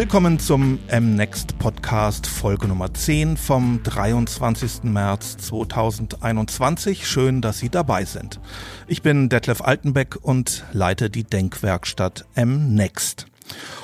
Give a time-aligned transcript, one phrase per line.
[0.00, 4.84] Willkommen zum M-Next Podcast Folge Nummer 10 vom 23.
[4.84, 7.06] März 2021.
[7.06, 8.40] Schön, dass Sie dabei sind.
[8.86, 13.26] Ich bin Detlef Altenbeck und leite die Denkwerkstatt M-Next.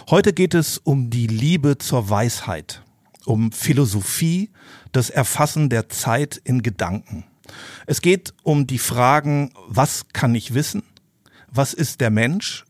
[0.09, 2.83] Heute geht es um die Liebe zur Weisheit,
[3.27, 4.49] um Philosophie,
[4.93, 7.25] das Erfassen der Zeit in Gedanken.
[7.85, 10.83] Es geht um die Fragen, was kann ich wissen?
[11.53, 12.65] Was ist der Mensch?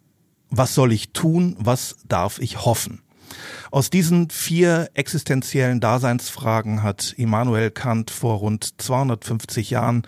[0.51, 1.55] Was soll ich tun?
[1.61, 3.03] Was darf ich hoffen?
[3.71, 10.03] Aus diesen vier existenziellen Daseinsfragen hat Immanuel Kant vor rund 250 Jahren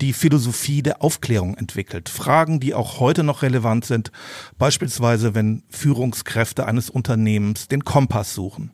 [0.00, 2.08] die Philosophie der Aufklärung entwickelt.
[2.08, 4.12] Fragen, die auch heute noch relevant sind,
[4.58, 8.70] beispielsweise wenn Führungskräfte eines Unternehmens den Kompass suchen.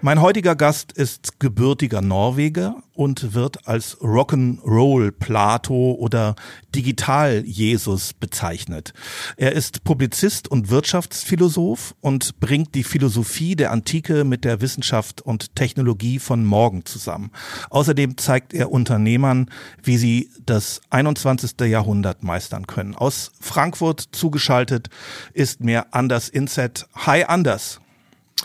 [0.00, 6.36] Mein heutiger Gast ist gebürtiger Norweger und wird als Rock'n'Roll Plato oder
[6.72, 8.92] Digital Jesus bezeichnet.
[9.36, 15.56] Er ist Publizist und Wirtschaftsphilosoph und bringt die Philosophie der Antike mit der Wissenschaft und
[15.56, 17.32] Technologie von morgen zusammen.
[17.70, 19.50] Außerdem zeigt er Unternehmern,
[19.82, 21.54] wie sie das 21.
[21.62, 22.94] Jahrhundert meistern können.
[22.94, 24.90] Aus Frankfurt zugeschaltet
[25.32, 26.86] ist mir Anders Inset.
[26.94, 27.80] Hi Anders.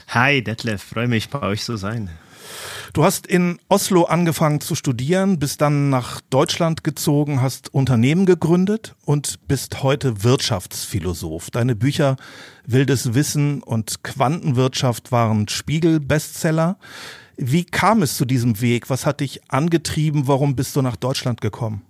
[0.09, 2.09] Hi Detlef, freue mich bei euch zu sein.
[2.93, 8.95] Du hast in Oslo angefangen zu studieren, bist dann nach Deutschland gezogen, hast Unternehmen gegründet
[9.05, 11.49] und bist heute Wirtschaftsphilosoph.
[11.49, 12.17] Deine Bücher
[12.67, 16.77] Wildes Wissen und Quantenwirtschaft waren Spiegel-Bestseller.
[17.37, 18.91] Wie kam es zu diesem Weg?
[18.91, 20.27] Was hat dich angetrieben?
[20.27, 21.81] Warum bist du nach Deutschland gekommen?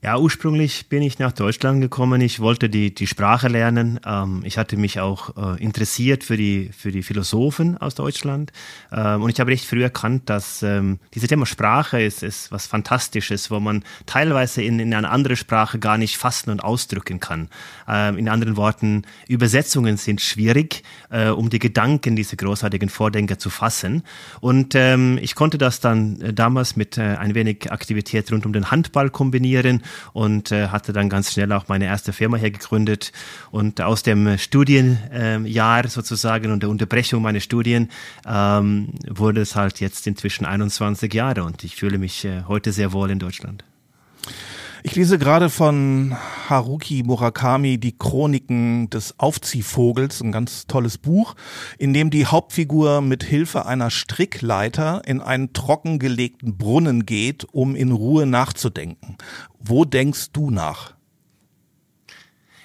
[0.00, 2.20] Ja, ursprünglich bin ich nach Deutschland gekommen.
[2.20, 3.98] Ich wollte die, die Sprache lernen.
[4.06, 8.52] Ähm, ich hatte mich auch äh, interessiert für die, für die Philosophen aus Deutschland.
[8.92, 12.68] Ähm, und ich habe recht früh erkannt, dass ähm, dieses Thema Sprache ist, ist was
[12.68, 17.48] Fantastisches, wo man teilweise in, in eine andere Sprache gar nicht fassen und ausdrücken kann.
[17.88, 23.50] Ähm, in anderen Worten, Übersetzungen sind schwierig, äh, um die Gedanken dieser großartigen Vordenker zu
[23.50, 24.04] fassen.
[24.40, 28.52] Und ähm, ich konnte das dann äh, damals mit äh, ein wenig Aktivität rund um
[28.52, 29.82] den Handball kombinieren
[30.12, 33.12] und äh, hatte dann ganz schnell auch meine erste Firma hier gegründet.
[33.50, 37.90] Und aus dem Studienjahr äh, sozusagen und der Unterbrechung meiner Studien
[38.26, 42.92] ähm, wurde es halt jetzt inzwischen 21 Jahre und ich fühle mich äh, heute sehr
[42.92, 43.64] wohl in Deutschland.
[44.84, 46.16] Ich lese gerade von
[46.48, 51.34] Haruki Murakami die Chroniken des Aufziehvogels, ein ganz tolles Buch,
[51.78, 57.90] in dem die Hauptfigur mit Hilfe einer Strickleiter in einen trockengelegten Brunnen geht, um in
[57.90, 59.16] Ruhe nachzudenken.
[59.58, 60.97] Wo denkst du nach?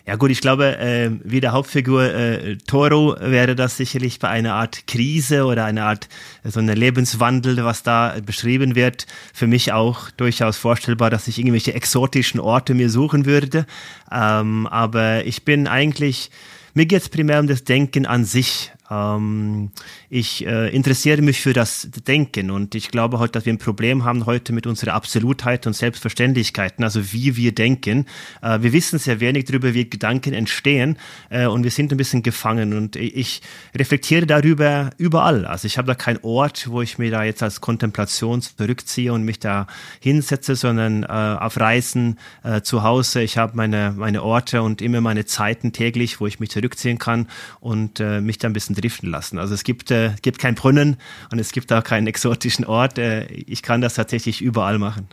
[0.06, 4.54] Ja gut, ich glaube, äh, wie der Hauptfigur äh, Toro wäre das sicherlich bei einer
[4.54, 6.10] Art Krise oder einer Art
[6.44, 11.40] äh, so einer Lebenswandel, was da beschrieben wird, für mich auch durchaus vorstellbar, dass ich
[11.40, 13.66] irgendwelche exotischen Orte mir suchen würde.
[14.12, 16.32] Ähm, aber ich bin eigentlich,
[16.74, 18.74] mir geht es primär um das Denken an sich.
[18.92, 19.72] Ähm,
[20.14, 24.04] ich äh, interessiere mich für das Denken und ich glaube heute, dass wir ein Problem
[24.04, 28.06] haben heute mit unserer Absolutheit und Selbstverständlichkeiten, also wie wir denken.
[28.44, 31.00] Äh, wir wissen sehr wenig darüber, wie Gedanken entstehen
[31.32, 33.42] äh, und wir sind ein bisschen gefangen und ich
[33.76, 35.48] reflektiere darüber überall.
[35.48, 39.24] Also ich habe da keinen Ort, wo ich mir da jetzt als Kontemplation zurückziehe und
[39.24, 39.66] mich da
[40.00, 43.24] hinsetze, sondern äh, auf Reisen äh, zu Hause.
[43.24, 47.28] Ich habe meine, meine Orte und immer meine Zeiten täglich, wo ich mich zurückziehen kann
[47.62, 49.40] und äh, mich da ein bisschen driften lassen.
[49.40, 50.98] Also es gibt, äh, gibt keinen Brunnen
[51.32, 52.98] und es gibt auch keinen exotischen Ort.
[52.98, 55.08] Äh, ich kann das tatsächlich überall machen.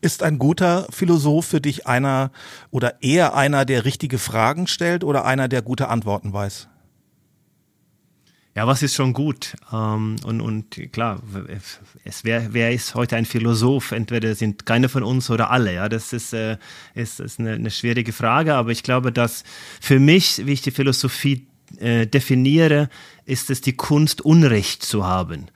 [0.00, 2.30] Ist ein guter Philosoph für dich einer
[2.70, 6.68] oder eher einer, der richtige Fragen stellt oder einer, der gute Antworten weiß?
[8.56, 9.56] Ja, was ist schon gut?
[9.72, 11.20] Ähm, und, und klar,
[12.04, 13.90] es wer, wer ist heute ein Philosoph?
[13.90, 15.74] Entweder sind keine von uns oder alle.
[15.74, 16.56] Ja, das ist, äh,
[16.94, 19.42] ist, ist eine, eine schwierige Frage, aber ich glaube, dass
[19.80, 21.48] für mich, wie ich die Philosophie
[21.78, 22.88] äh, definiere,
[23.24, 25.46] ist es die Kunst, Unrecht zu haben.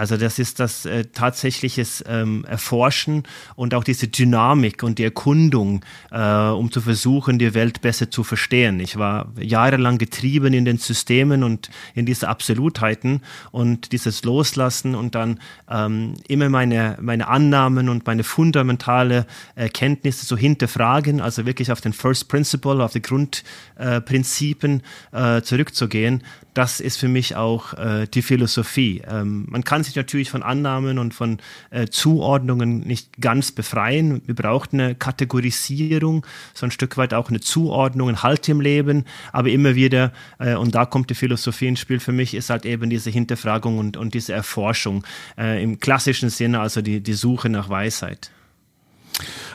[0.00, 5.84] Also das ist das äh, tatsächliches ähm, Erforschen und auch diese Dynamik und die Erkundung,
[6.10, 8.80] äh, um zu versuchen, die Welt besser zu verstehen.
[8.80, 13.20] Ich war jahrelang getrieben in den Systemen und in diese Absolutheiten
[13.50, 15.38] und dieses Loslassen und dann
[15.70, 21.92] ähm, immer meine, meine Annahmen und meine fundamentale Erkenntnisse zu hinterfragen, also wirklich auf den
[21.92, 24.82] First Principle, auf die Grundprinzipien
[25.12, 26.22] äh, zurückzugehen
[26.54, 29.02] das ist für mich auch äh, die Philosophie.
[29.08, 31.38] Ähm, man kann sich natürlich von Annahmen und von
[31.70, 34.22] äh, Zuordnungen nicht ganz befreien.
[34.26, 39.04] Wir brauchen eine Kategorisierung, so ein Stück weit auch eine Zuordnung, ein Halt im Leben,
[39.32, 42.66] aber immer wieder, äh, und da kommt die Philosophie ins Spiel für mich, ist halt
[42.66, 45.04] eben diese Hinterfragung und, und diese Erforschung
[45.38, 48.30] äh, im klassischen Sinne, also die, die Suche nach Weisheit.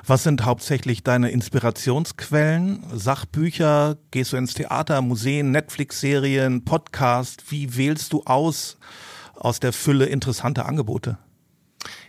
[0.06, 2.84] Was sind hauptsächlich deine Inspirationsquellen?
[2.94, 3.98] Sachbücher?
[4.12, 7.52] Gehst du ins Theater, Museen, Netflix-Serien, Podcast?
[7.52, 8.78] Wie wählst du aus
[9.36, 11.18] aus der Fülle interessanter Angebote?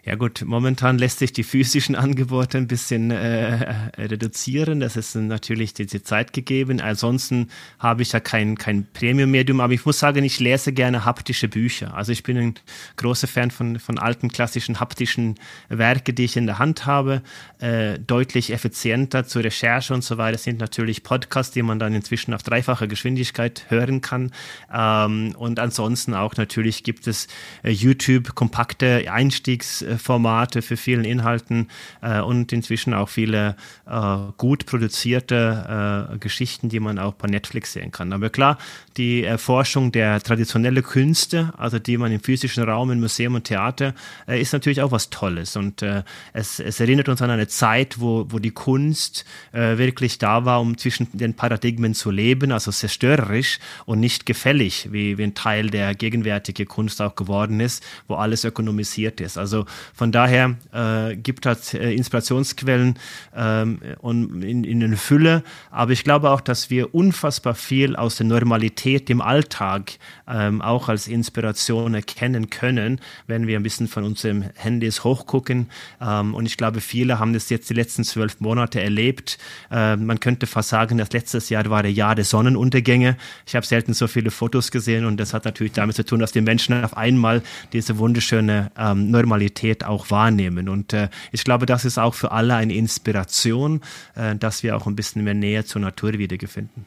[0.06, 4.79] Ja gut, momentan lässt sich die physischen Angebote ein bisschen äh, reduzieren.
[4.79, 6.81] Das ist natürlich diese Zeit gegeben.
[6.81, 7.49] Ansonsten
[7.81, 11.93] habe ich ja kein, kein Premium-Medium, aber ich muss sagen, ich lese gerne haptische Bücher.
[11.94, 12.55] Also ich bin ein
[12.94, 15.35] großer Fan von, von alten klassischen haptischen
[15.69, 17.20] Werke, die ich in der Hand habe.
[17.59, 22.32] Äh, deutlich effizienter zur Recherche und so weiter sind natürlich Podcasts, die man dann inzwischen
[22.32, 24.31] auf dreifacher Geschwindigkeit hören kann.
[24.73, 27.26] Ähm, und ansonsten auch natürlich gibt es
[27.64, 31.69] äh, YouTube kompakte Einstiegs Formate für vielen Inhalten
[32.02, 33.56] äh, und inzwischen auch viele
[33.87, 38.12] äh, gut produzierte äh, Geschichten, die man auch bei Netflix sehen kann.
[38.12, 38.58] Aber klar,
[38.96, 43.94] die Erforschung der traditionellen Künste, also die man im physischen Raum, im Museum und Theater,
[44.26, 45.56] äh, ist natürlich auch was Tolles.
[45.56, 46.02] Und äh,
[46.32, 50.60] es, es, erinnert uns an eine Zeit, wo, wo die Kunst äh, wirklich da war,
[50.60, 55.70] um zwischen den Paradigmen zu leben, also zerstörerisch und nicht gefällig, wie, wie ein Teil
[55.70, 59.38] der gegenwärtigen Kunst auch geworden ist, wo alles ökonomisiert ist.
[59.38, 62.99] Also von daher äh, gibt es äh, Inspirationsquellen
[63.35, 65.43] ähm, und in, in eine Fülle.
[65.71, 69.99] Aber ich glaube auch, dass wir unfassbar viel aus der Normalität im Alltag
[70.29, 75.69] ähm, auch als Inspiration erkennen können, wenn wir ein bisschen von unseren Handys hochgucken.
[76.00, 79.38] Ähm, und ich glaube, viele haben das jetzt die letzten zwölf Monate erlebt.
[79.71, 83.17] Ähm, man könnte fast sagen, dass letztes Jahr war der Jahr der Sonnenuntergänge.
[83.47, 86.33] Ich habe selten so viele Fotos gesehen und das hat natürlich damit zu tun, dass
[86.33, 87.43] die Menschen auf einmal
[87.73, 90.69] diese wunderschöne ähm, Normalität auch wahrnehmen.
[90.69, 93.81] Und äh, ich glaube, das ist auch für alle eine Inspiration,
[94.14, 96.87] äh, dass wir auch ein bisschen mehr Nähe zur Natur wiedergefinden.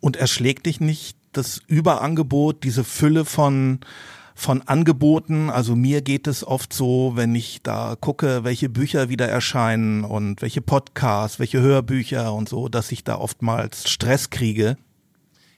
[0.00, 3.80] Und erschlägt dich nicht das Überangebot, diese Fülle von
[4.34, 5.48] von Angeboten.
[5.48, 10.42] Also mir geht es oft so, wenn ich da gucke, welche Bücher wieder erscheinen und
[10.42, 14.76] welche Podcasts, welche Hörbücher und so, dass ich da oftmals Stress kriege.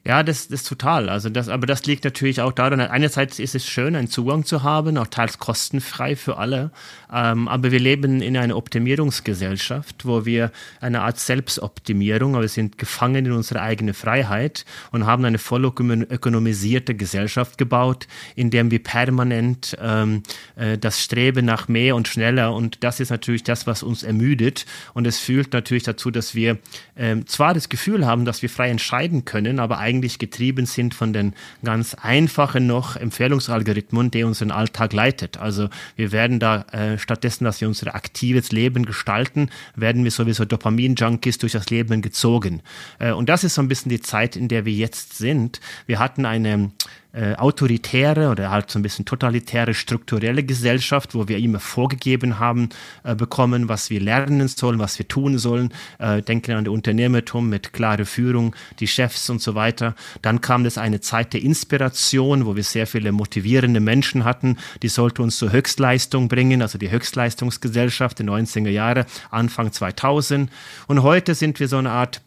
[0.06, 1.08] Ja, das, das total.
[1.08, 4.62] Also das, aber das liegt natürlich auch daran, einerseits ist es schön, einen Zugang zu
[4.62, 6.70] haben, auch teils kostenfrei für alle.
[7.12, 12.78] Ähm, aber wir leben in einer Optimierungsgesellschaft, wo wir eine Art Selbstoptimierung, aber wir sind
[12.78, 18.06] gefangen in unserer eigenen Freiheit und haben eine voll ökonomisierte Gesellschaft gebaut,
[18.36, 20.22] in der wir permanent ähm,
[20.54, 24.66] äh, das Streben nach mehr und schneller und das ist natürlich das, was uns ermüdet
[24.94, 26.58] und es führt natürlich dazu, dass wir
[26.96, 30.94] ähm, zwar das Gefühl haben, dass wir frei entscheiden können, aber eigentlich eigentlich getrieben sind
[30.94, 31.32] von den
[31.64, 35.38] ganz einfachen noch Empfehlungsalgorithmen, die unseren Alltag leitet.
[35.38, 40.44] Also wir werden da äh, stattdessen, dass wir unser aktives Leben gestalten, werden wir sowieso
[40.44, 42.60] Dopamin-Junkies durch das Leben gezogen.
[42.98, 45.60] Äh, und das ist so ein bisschen die Zeit, in der wir jetzt sind.
[45.86, 46.70] Wir hatten eine
[47.16, 52.68] äh, autoritäre oder halt so ein bisschen totalitäre strukturelle Gesellschaft, wo wir immer vorgegeben haben,
[53.04, 55.72] äh, bekommen, was wir lernen sollen, was wir tun sollen.
[55.98, 59.94] Äh, denken an das Unternehmertum mit klarer Führung, die Chefs und so weiter.
[60.20, 64.88] Dann kam es eine Zeit der Inspiration, wo wir sehr viele motivierende Menschen hatten, die
[64.88, 70.50] sollte uns zur Höchstleistung bringen, also die Höchstleistungsgesellschaft der 90er Jahre, Anfang 2000.
[70.86, 72.20] Und heute sind wir so eine Art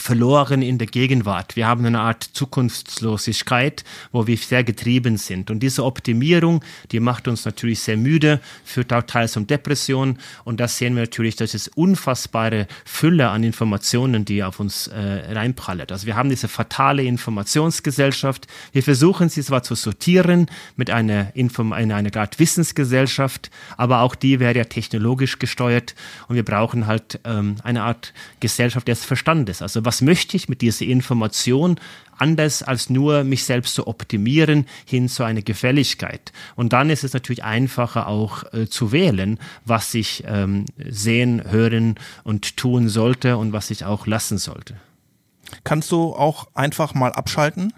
[0.00, 1.56] verloren in der Gegenwart.
[1.56, 5.50] Wir haben eine Art Zukunftslosigkeit, wo wir sehr getrieben sind.
[5.50, 10.18] Und diese Optimierung, die macht uns natürlich sehr müde, führt auch teils um Depression.
[10.44, 15.32] Und das sehen wir natürlich, das ist unfassbare Fülle an Informationen, die auf uns äh,
[15.32, 15.92] reinprallt.
[15.92, 18.46] Also wir haben diese fatale Informationsgesellschaft.
[18.72, 20.46] Wir versuchen sie zwar zu sortieren
[20.76, 25.94] mit einer, Inform einer, einer Art Wissensgesellschaft, aber auch die wäre ja technologisch gesteuert.
[26.28, 29.62] Und wir brauchen halt ähm, eine Art Gesellschaft des Verstandes.
[29.62, 31.76] Also was möchte ich mit dieser Information
[32.16, 36.32] anders als nur mich selbst zu optimieren hin zu einer Gefälligkeit.
[36.54, 41.96] Und dann ist es natürlich einfacher auch äh, zu wählen, was ich ähm, sehen, hören
[42.22, 44.76] und tun sollte und was ich auch lassen sollte.
[45.64, 47.72] Kannst du auch einfach mal abschalten?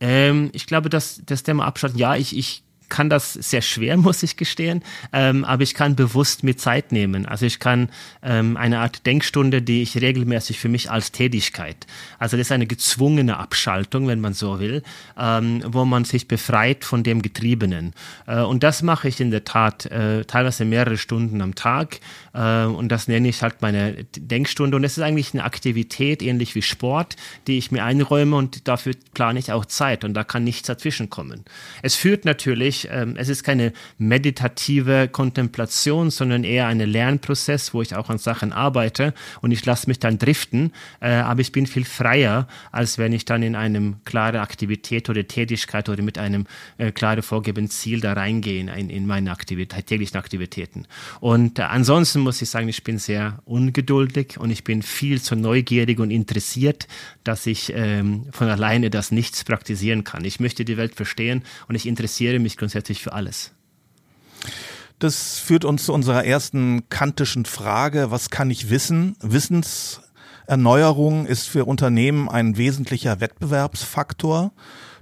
[0.00, 4.22] Ähm, ich glaube, dass das Thema Abschalten, ja, ich, ich kann das sehr schwer, muss
[4.22, 4.82] ich gestehen,
[5.12, 7.24] ähm, aber ich kann bewusst mir Zeit nehmen.
[7.24, 7.88] Also ich kann
[8.22, 11.86] ähm, eine Art Denkstunde, die ich regelmäßig für mich als Tätigkeit,
[12.18, 14.82] also das ist eine gezwungene Abschaltung, wenn man so will,
[15.18, 17.94] ähm, wo man sich befreit von dem Getriebenen.
[18.26, 22.00] Äh, und das mache ich in der Tat äh, teilweise mehrere Stunden am Tag
[22.34, 26.54] äh, und das nenne ich halt meine Denkstunde und es ist eigentlich eine Aktivität, ähnlich
[26.54, 27.16] wie Sport,
[27.46, 31.10] die ich mir einräume und dafür plane ich auch Zeit und da kann nichts dazwischen
[31.10, 31.44] kommen.
[31.82, 37.82] Es führt natürlich natürlich, ähm, es ist keine meditative Kontemplation, sondern eher ein Lernprozess, wo
[37.82, 41.66] ich auch an Sachen arbeite und ich lasse mich dann driften, äh, aber ich bin
[41.66, 46.46] viel freier, als wenn ich dann in einem klare Aktivität oder Tätigkeit oder mit einem
[46.78, 50.86] äh, klare vorgegebenen Ziel da reingehe in, in meine Aktivität, täglichen Aktivitäten.
[51.20, 55.36] Und äh, ansonsten muss ich sagen, ich bin sehr ungeduldig und ich bin viel zu
[55.36, 56.86] neugierig und interessiert,
[57.24, 60.24] dass ich ähm, von alleine das nichts praktizieren kann.
[60.24, 63.50] Ich möchte die Welt verstehen und ich interessiere mich grundsätzlich für alles.
[65.00, 68.12] Das führt uns zu unserer ersten kantischen Frage.
[68.12, 69.16] Was kann ich wissen?
[69.20, 74.52] Wissenserneuerung ist für Unternehmen ein wesentlicher Wettbewerbsfaktor.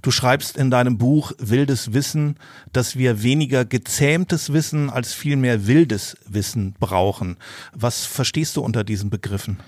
[0.01, 2.37] Du schreibst in deinem Buch Wildes Wissen,
[2.73, 7.37] dass wir weniger gezähmtes Wissen als vielmehr wildes Wissen brauchen.
[7.75, 9.59] Was verstehst du unter diesen Begriffen?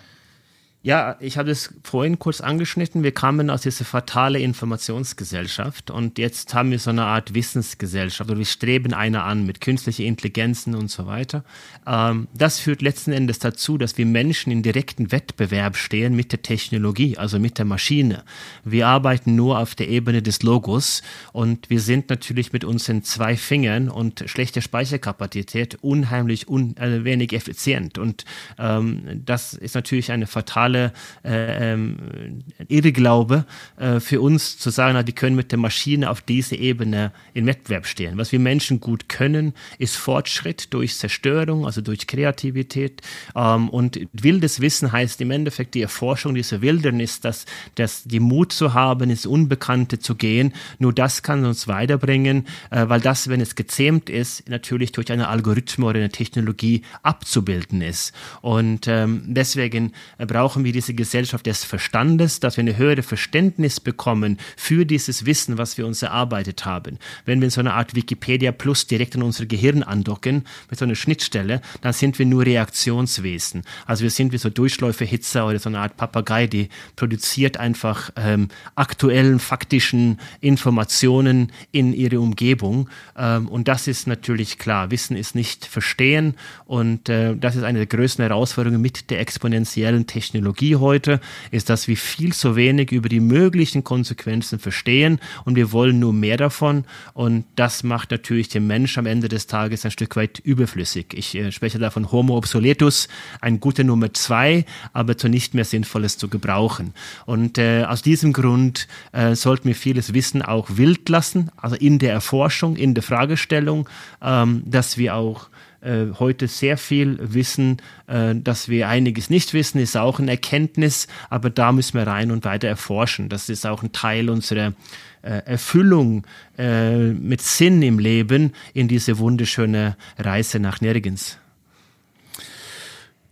[0.82, 3.02] Ja, ich habe es vorhin kurz angeschnitten.
[3.02, 8.38] Wir kamen aus dieser fatale Informationsgesellschaft und jetzt haben wir so eine Art Wissensgesellschaft oder
[8.38, 11.44] wir streben einer an mit künstlicher Intelligenzen und so weiter.
[11.86, 16.40] Ähm, das führt letzten Endes dazu, dass wir Menschen in direkten Wettbewerb stehen mit der
[16.40, 18.24] Technologie, also mit der Maschine.
[18.64, 21.02] Wir arbeiten nur auf der Ebene des Logos
[21.34, 27.34] und wir sind natürlich mit unseren zwei Fingern und schlechter Speicherkapazität unheimlich un äh, wenig
[27.34, 28.24] effizient und
[28.58, 30.92] ähm, das ist natürlich eine fatale totale
[31.24, 33.44] äh, ähm, Irrglaube
[33.76, 37.46] äh, für uns zu sagen, na, die können mit der Maschine auf diese Ebene in
[37.46, 38.18] Wettbewerb stehen.
[38.18, 43.02] Was wir Menschen gut können, ist Fortschritt durch Zerstörung, also durch Kreativität.
[43.34, 48.52] Ähm, und wildes Wissen heißt im Endeffekt die Erforschung dieser Wildernis, dass, dass die Mut
[48.52, 50.52] zu haben, ins Unbekannte zu gehen.
[50.78, 55.28] Nur das kann uns weiterbringen, äh, weil das, wenn es gezähmt ist, natürlich durch eine
[55.28, 58.12] Algorithmus oder eine Technologie abzubilden ist.
[58.40, 63.80] Und ähm, deswegen brauchen brauchen wir diese Gesellschaft des Verstandes, dass wir eine höhere Verständnis
[63.80, 66.98] bekommen für dieses Wissen, was wir uns erarbeitet haben.
[67.24, 70.96] Wenn wir so eine Art Wikipedia Plus direkt an unser Gehirn andocken, mit so einer
[70.96, 73.62] Schnittstelle, dann sind wir nur Reaktionswesen.
[73.86, 78.48] Also wir sind wie so Durchläuferhitzer oder so eine Art Papagei, die produziert einfach ähm,
[78.74, 82.90] aktuellen, faktischen Informationen in ihre Umgebung.
[83.16, 84.90] Ähm, und das ist natürlich klar.
[84.90, 86.34] Wissen ist nicht verstehen
[86.66, 90.49] und äh, das ist eine der größten Herausforderungen mit der exponentiellen Technologie.
[90.50, 95.72] Technologie heute, ist, dass wir viel zu wenig über die möglichen Konsequenzen verstehen und wir
[95.72, 99.90] wollen nur mehr davon und das macht natürlich den Mensch am Ende des Tages ein
[99.90, 101.14] Stück weit überflüssig.
[101.14, 103.08] Ich äh, spreche da von Homo obsoletus,
[103.40, 106.94] ein guter Nummer zwei, aber zu nicht mehr Sinnvolles zu gebrauchen.
[107.26, 111.98] Und äh, aus diesem Grund äh, sollten wir vieles Wissen auch wild lassen, also in
[111.98, 113.88] der Erforschung, in der Fragestellung,
[114.20, 115.48] ähm, dass wir auch
[115.80, 121.06] äh, heute sehr viel wissen, äh, dass wir einiges nicht wissen, ist auch eine Erkenntnis,
[121.28, 123.28] aber da müssen wir rein und weiter erforschen.
[123.28, 124.74] Das ist auch ein Teil unserer
[125.22, 126.26] äh, Erfüllung
[126.58, 131.38] äh, mit Sinn im Leben in diese wunderschöne Reise nach nirgends.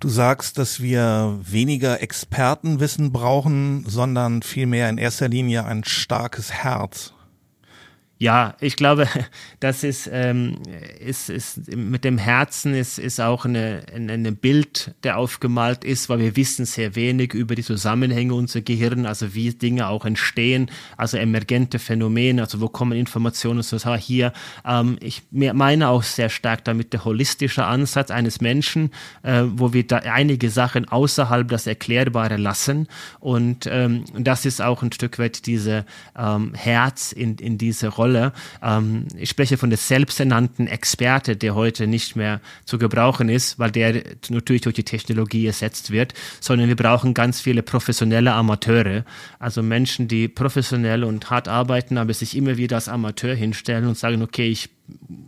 [0.00, 7.12] Du sagst, dass wir weniger Expertenwissen brauchen, sondern vielmehr in erster Linie ein starkes Herz.
[8.20, 9.06] Ja, ich glaube,
[9.60, 10.58] das ist, ähm,
[10.98, 16.18] ist, ist mit dem Herzen ist, ist auch eine, eine Bild, der aufgemalt ist, weil
[16.18, 21.16] wir wissen sehr wenig über die Zusammenhänge unserer Gehirn, also wie Dinge auch entstehen, also
[21.16, 24.32] emergente Phänomene, also wo kommen Informationen so hier.
[24.64, 28.90] Ähm, ich meine auch sehr stark damit der holistische Ansatz eines Menschen,
[29.22, 32.88] äh, wo wir da einige Sachen außerhalb das Erklärbare lassen
[33.20, 35.84] und ähm, das ist auch ein Stück weit diese
[36.16, 38.32] ähm, Herz in, in diese Rolle Rolle.
[38.62, 43.70] Ähm, ich spreche von der selbsternannten Experte, der heute nicht mehr zu gebrauchen ist, weil
[43.70, 49.04] der natürlich durch die Technologie ersetzt wird, sondern wir brauchen ganz viele professionelle Amateure,
[49.38, 53.98] also Menschen, die professionell und hart arbeiten, aber sich immer wieder als Amateur hinstellen und
[53.98, 54.70] sagen, okay, ich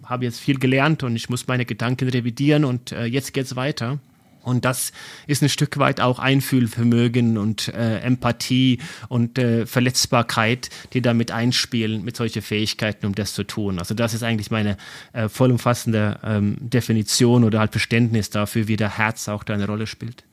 [0.04, 3.98] habe jetzt viel gelernt und ich muss meine Gedanken revidieren und äh, jetzt geht's weiter.
[4.42, 4.92] Und das
[5.26, 8.78] ist ein Stück weit auch Einfühlvermögen und äh, Empathie
[9.08, 13.78] und äh, Verletzbarkeit, die damit einspielen mit solchen Fähigkeiten, um das zu tun.
[13.78, 14.76] Also das ist eigentlich meine
[15.12, 19.86] äh, vollumfassende ähm, Definition oder halt Verständnis dafür, wie der Herz auch da eine Rolle
[19.86, 20.24] spielt.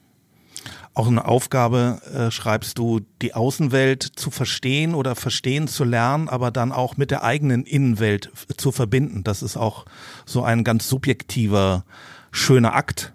[0.94, 6.50] Auch eine Aufgabe äh, schreibst du, die Außenwelt zu verstehen oder verstehen zu lernen, aber
[6.50, 9.24] dann auch mit der eigenen Innenwelt zu verbinden.
[9.24, 9.86] Das ist auch
[10.26, 11.86] so ein ganz subjektiver,
[12.32, 13.14] schöner Akt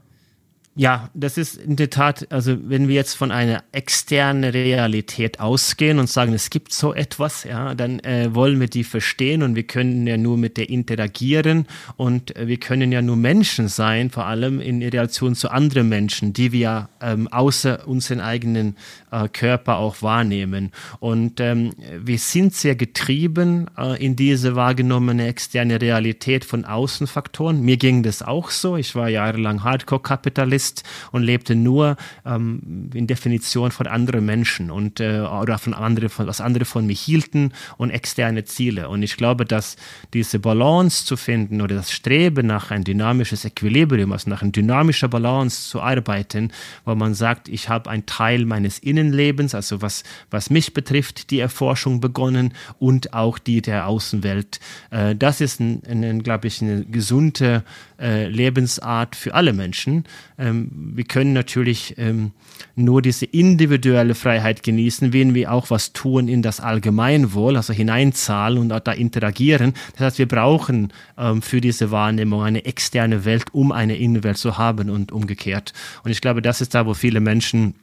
[0.75, 5.99] Ja, das ist in der Tat, also wenn wir jetzt von einer externen Realität ausgehen
[5.99, 9.65] und sagen, es gibt so etwas, ja, dann äh, wollen wir die verstehen und wir
[9.65, 11.67] können ja nur mit der interagieren
[11.99, 16.33] und äh, wir können ja nur Menschen sein, vor allem in Relation zu anderen Menschen,
[16.33, 18.77] die wir ähm, außer unseren eigenen
[19.11, 20.73] äh, Körper auch wahrnehmen.
[21.01, 27.61] Und ähm, wir sind sehr getrieben äh, in diese wahrgenommene externe Realität von Außenfaktoren.
[27.61, 28.79] Mir ging das auch so.
[28.79, 35.01] Ich war jahrelang Hardcore-Kapitalist Christ und lebte nur ähm, in Definition von anderen Menschen und
[35.01, 38.89] äh, oder von andere, von, was andere von mir hielten und externe Ziele.
[38.89, 39.77] Und ich glaube, dass
[40.15, 45.11] diese Balance zu finden oder das Streben nach ein dynamisches Equilibrium, also nach einer dynamischen
[45.11, 46.53] Balance zu arbeiten,
[46.85, 51.41] wo man sagt, ich habe einen Teil meines Innenlebens, also was, was mich betrifft, die
[51.41, 54.61] Erforschung begonnen und auch die der Außenwelt.
[54.91, 57.65] Äh, das ist, ein, ein, glaube ich, eine gesunde
[58.01, 60.05] äh, Lebensart für alle Menschen.
[60.53, 62.33] Ähm, wir können natürlich ähm,
[62.77, 68.59] nur diese individuelle Freiheit genießen, wenn wir auch was tun in das Allgemeinwohl, also hineinzahlen
[68.59, 69.75] und auch da interagieren.
[69.93, 74.59] Das heißt, wir brauchen ähm, für diese Wahrnehmung eine externe Welt, um eine Innenwelt zu
[74.59, 75.73] haben und umgekehrt.
[76.05, 77.75] Und ich glaube, das ist da, wo viele Menschen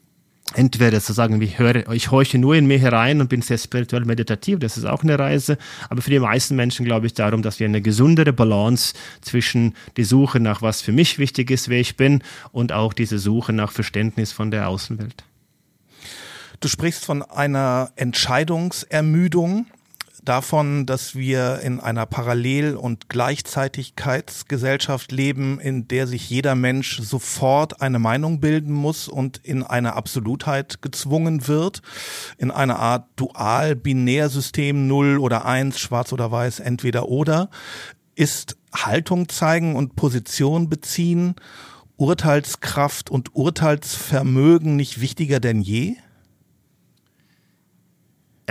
[0.53, 4.05] entweder zu sagen, ich höre, ich horche nur in mir herein und bin sehr spirituell
[4.05, 5.57] meditativ, das ist auch eine Reise,
[5.89, 10.03] aber für die meisten Menschen glaube ich darum, dass wir eine gesundere Balance zwischen die
[10.03, 13.71] Suche nach was für mich wichtig ist, wer ich bin und auch diese Suche nach
[13.71, 15.23] Verständnis von der Außenwelt.
[16.59, 19.67] Du sprichst von einer Entscheidungsermüdung
[20.23, 27.81] davon, dass wir in einer Parallel- und Gleichzeitigkeitsgesellschaft leben, in der sich jeder Mensch sofort
[27.81, 31.81] eine Meinung bilden muss und in eine Absolutheit gezwungen wird,
[32.37, 37.49] in eine Art Dual-Binärsystem 0 oder 1, schwarz oder weiß, entweder oder,
[38.15, 41.35] ist Haltung zeigen und Position beziehen,
[41.97, 45.95] Urteilskraft und Urteilsvermögen nicht wichtiger denn je?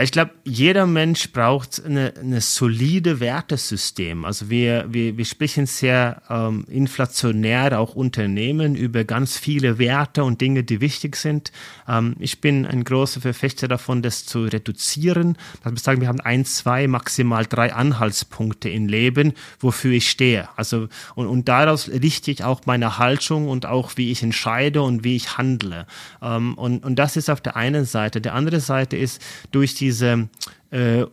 [0.02, 4.25] Ich glaube, jeder Mensch braucht eine, eine solide Wertesystem.
[4.25, 10.40] Also wir, wir, wir sprechen sehr ähm, inflationär auch Unternehmen über ganz viele Werte und
[10.40, 11.52] Dinge, die wichtig sind.
[11.88, 15.37] Ähm, ich bin ein großer Verfechter davon, das zu reduzieren.
[15.62, 20.49] Also wir sagen, wir haben ein, zwei, maximal drei Anhaltspunkte im Leben, wofür ich stehe.
[20.57, 25.02] Also und, und daraus richte ich auch meine Haltung und auch wie ich entscheide und
[25.02, 25.87] wie ich handle.
[26.23, 28.21] Ähm, und, und das ist auf der einen Seite.
[28.21, 30.28] Der andere Seite ist durch die diese um,
[30.70, 31.06] äh,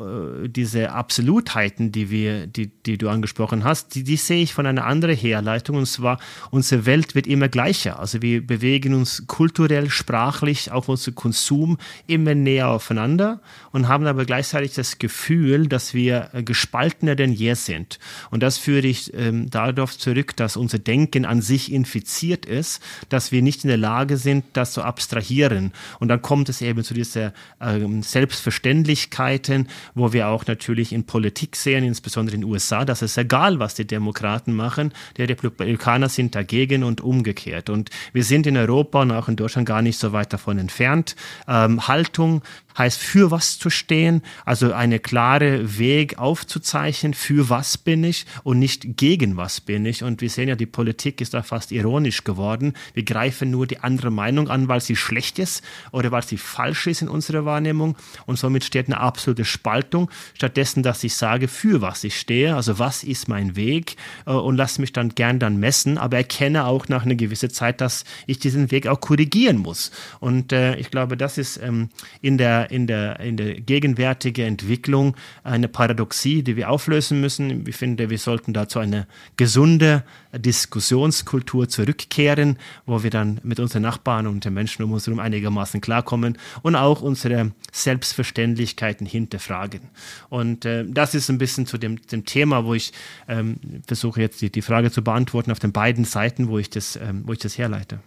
[0.47, 4.85] diese Absolutheiten, die wir, die, die du angesprochen hast, die, die sehe ich von einer
[4.85, 5.77] anderen Herleitung.
[5.77, 6.19] Und zwar,
[6.51, 7.99] unsere Welt wird immer gleicher.
[7.99, 14.25] Also wir bewegen uns kulturell, sprachlich, auch unser Konsum immer näher aufeinander und haben aber
[14.25, 17.99] gleichzeitig das Gefühl, dass wir gespaltener denn je sind.
[18.32, 23.32] Und das führe ich ähm, darauf zurück, dass unser Denken an sich infiziert ist, dass
[23.32, 25.71] wir nicht in der Lage sind, das zu abstrahieren.
[25.99, 31.05] Und dann kommt es eben zu dieser ähm, Selbstverständlichkeit, Seiten, wo wir auch natürlich in
[31.05, 36.10] Politik sehen, insbesondere in den USA, dass es egal, was die Demokraten machen, die Republikaner
[36.10, 37.69] sind dagegen und umgekehrt.
[37.69, 41.15] Und wir sind in Europa und auch in Deutschland gar nicht so weit davon entfernt.
[41.47, 42.41] Ähm, Haltung
[42.77, 48.59] heißt für was zu stehen, also eine klare Weg aufzuzeichnen, für was bin ich und
[48.59, 50.03] nicht gegen was bin ich.
[50.03, 52.73] Und wir sehen ja, die Politik ist da fast ironisch geworden.
[52.93, 56.88] Wir greifen nur die andere Meinung an, weil sie schlecht ist oder weil sie falsch
[56.88, 57.95] ist in unserer Wahrnehmung.
[58.25, 62.79] Und somit steht eine absolute Spaltung, stattdessen, dass ich sage, für was ich stehe, also
[62.79, 66.88] was ist mein Weg äh, und lasse mich dann gern dann messen, aber erkenne auch
[66.88, 69.91] nach einer gewissen Zeit, dass ich diesen Weg auch korrigieren muss.
[70.19, 71.89] Und äh, ich glaube, das ist ähm,
[72.21, 77.67] in der in der, in der gegenwärtigen Entwicklung eine Paradoxie, die wir auflösen müssen.
[77.67, 84.28] Ich finde, wir sollten dazu eine gesunde Diskussionskultur zurückkehren, wo wir dann mit unseren Nachbarn
[84.28, 89.82] und den Menschen um uns herum einigermaßen klarkommen und auch unsere Selbstverständlichkeiten hinterfragen.
[90.30, 92.93] Und äh, das ist ein bisschen zu dem, dem Thema, wo ich
[93.28, 96.95] ähm, versuche jetzt die, die Frage zu beantworten auf den beiden Seiten, wo ich das,
[96.95, 97.99] ähm, wo ich das herleite.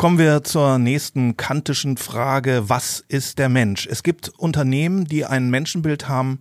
[0.00, 2.70] Kommen wir zur nächsten kantischen Frage.
[2.70, 3.86] Was ist der Mensch?
[3.86, 6.40] Es gibt Unternehmen, die ein Menschenbild haben,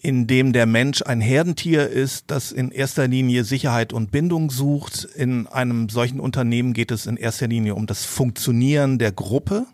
[0.00, 5.02] in dem der Mensch ein Herdentier ist, das in erster Linie Sicherheit und Bindung sucht.
[5.16, 9.66] In einem solchen Unternehmen geht es in erster Linie um das Funktionieren der Gruppe.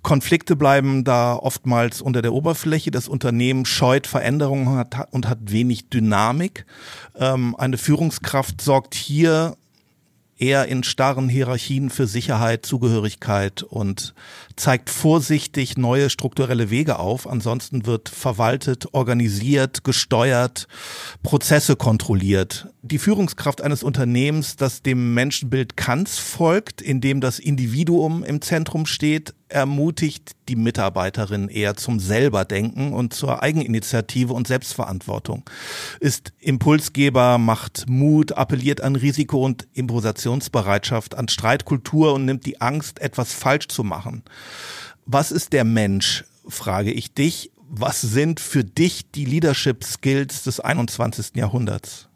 [0.00, 2.90] Konflikte bleiben da oftmals unter der Oberfläche.
[2.90, 6.64] Das Unternehmen scheut Veränderungen und hat wenig Dynamik.
[7.18, 9.58] Ähm, eine Führungskraft sorgt hier
[10.38, 14.14] eher in starren Hierarchien für Sicherheit, Zugehörigkeit und
[14.56, 17.28] zeigt vorsichtig neue strukturelle Wege auf.
[17.28, 20.68] Ansonsten wird verwaltet, organisiert, gesteuert,
[21.22, 22.68] Prozesse kontrolliert.
[22.82, 28.86] Die Führungskraft eines Unternehmens, das dem Menschenbild Kants folgt, in dem das Individuum im Zentrum
[28.86, 35.48] steht, ermutigt die Mitarbeiterin eher zum Selberdenken und zur Eigeninitiative und Selbstverantwortung,
[36.00, 43.00] ist Impulsgeber, macht Mut, appelliert an Risiko und Improvisationsbereitschaft, an Streitkultur und nimmt die Angst,
[43.00, 44.24] etwas falsch zu machen.
[45.06, 47.50] Was ist der Mensch, frage ich dich.
[47.68, 51.34] Was sind für dich die Leadership Skills des 21.
[51.34, 52.08] Jahrhunderts?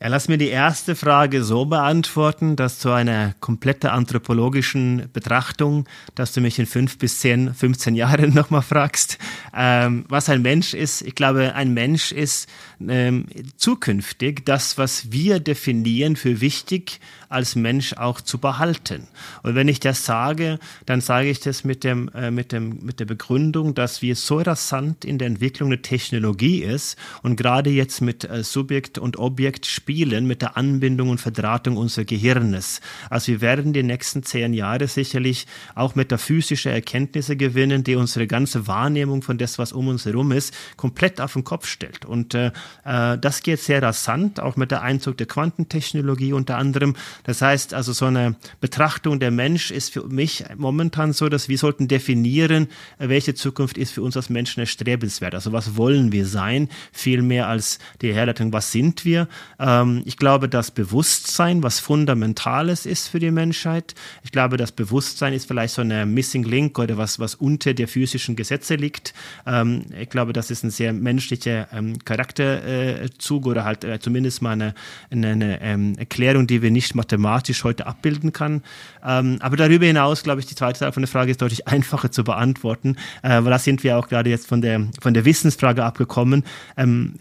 [0.00, 6.32] Ja, lass mir die erste Frage so beantworten, dass zu einer komplette anthropologischen Betrachtung, dass
[6.32, 9.18] du mich in fünf bis zehn, 15 Jahren nochmal fragst,
[9.52, 11.02] ähm, was ein Mensch ist.
[11.02, 12.48] Ich glaube, ein Mensch ist
[12.86, 19.08] ähm, zukünftig das, was wir definieren für wichtig als Mensch auch zu behalten.
[19.42, 23.00] Und wenn ich das sage, dann sage ich das mit, dem, äh, mit, dem, mit
[23.00, 28.00] der Begründung, dass wir so rasant in der Entwicklung der Technologie ist und gerade jetzt
[28.00, 32.80] mit äh, Subjekt und Objekt spielen, mit der Anbindung und Verdrahtung unseres Gehirnes.
[33.10, 38.66] Also wir werden die nächsten zehn Jahre sicherlich auch metaphysische Erkenntnisse gewinnen, die unsere ganze
[38.66, 42.04] Wahrnehmung von das, was um uns herum ist, komplett auf den Kopf stellt.
[42.04, 42.52] Und äh,
[42.84, 46.94] das geht sehr rasant, auch mit der Einzug der Quantentechnologie unter anderem.
[47.24, 51.58] Das heißt also, so eine Betrachtung der Mensch ist für mich momentan so, dass wir
[51.58, 55.34] sollten definieren, welche Zukunft ist für uns als Menschen erstrebenswert.
[55.34, 59.28] Also was wollen wir sein, viel mehr als die Herleitung, was sind wir.
[59.58, 63.94] Ähm, ich glaube, das Bewusstsein, was Fundamentales ist für die Menschheit.
[64.22, 67.88] Ich glaube, das Bewusstsein ist vielleicht so eine Missing Link oder was, was unter der
[67.88, 69.14] physischen Gesetze liegt.
[69.46, 71.98] Ähm, ich glaube, das ist ein sehr menschlicher ähm,
[72.58, 74.74] Charakterzug oder halt äh, zumindest mal eine,
[75.10, 78.62] eine, eine ähm, Erklärung, die wir nicht mathematisch heute abbilden kann.
[79.04, 82.10] Ähm, aber darüber hinaus, glaube ich, die zweite Teil von der Frage ist deutlich einfacher
[82.10, 85.84] zu beantworten, äh, weil da sind wir auch gerade jetzt von der, von der Wissensfrage
[85.84, 86.44] abgekommen.
[86.76, 87.14] Ähm,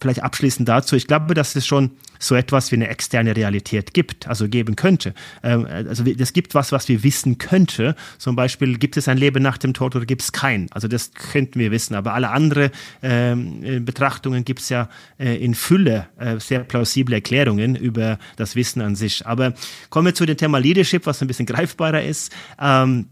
[0.00, 0.96] vielleicht abschließend dazu.
[0.96, 5.14] Ich glaube, dass es schon so etwas wie eine externe Realität gibt, also geben könnte.
[5.40, 7.96] Also es gibt was, was wir wissen könnte.
[8.18, 10.70] Zum Beispiel gibt es ein Leben nach dem Tod oder gibt es kein.
[10.70, 11.94] Also das könnten wir wissen.
[11.94, 13.34] Aber alle andere äh,
[13.80, 14.79] Betrachtungen gibt es ja
[15.18, 19.26] äh, in Fülle äh, sehr plausible Erklärungen über das Wissen an sich.
[19.26, 19.54] Aber
[19.88, 22.32] kommen wir zu dem Thema Leadership, was ein bisschen greifbarer ist.
[22.60, 23.06] Ähm,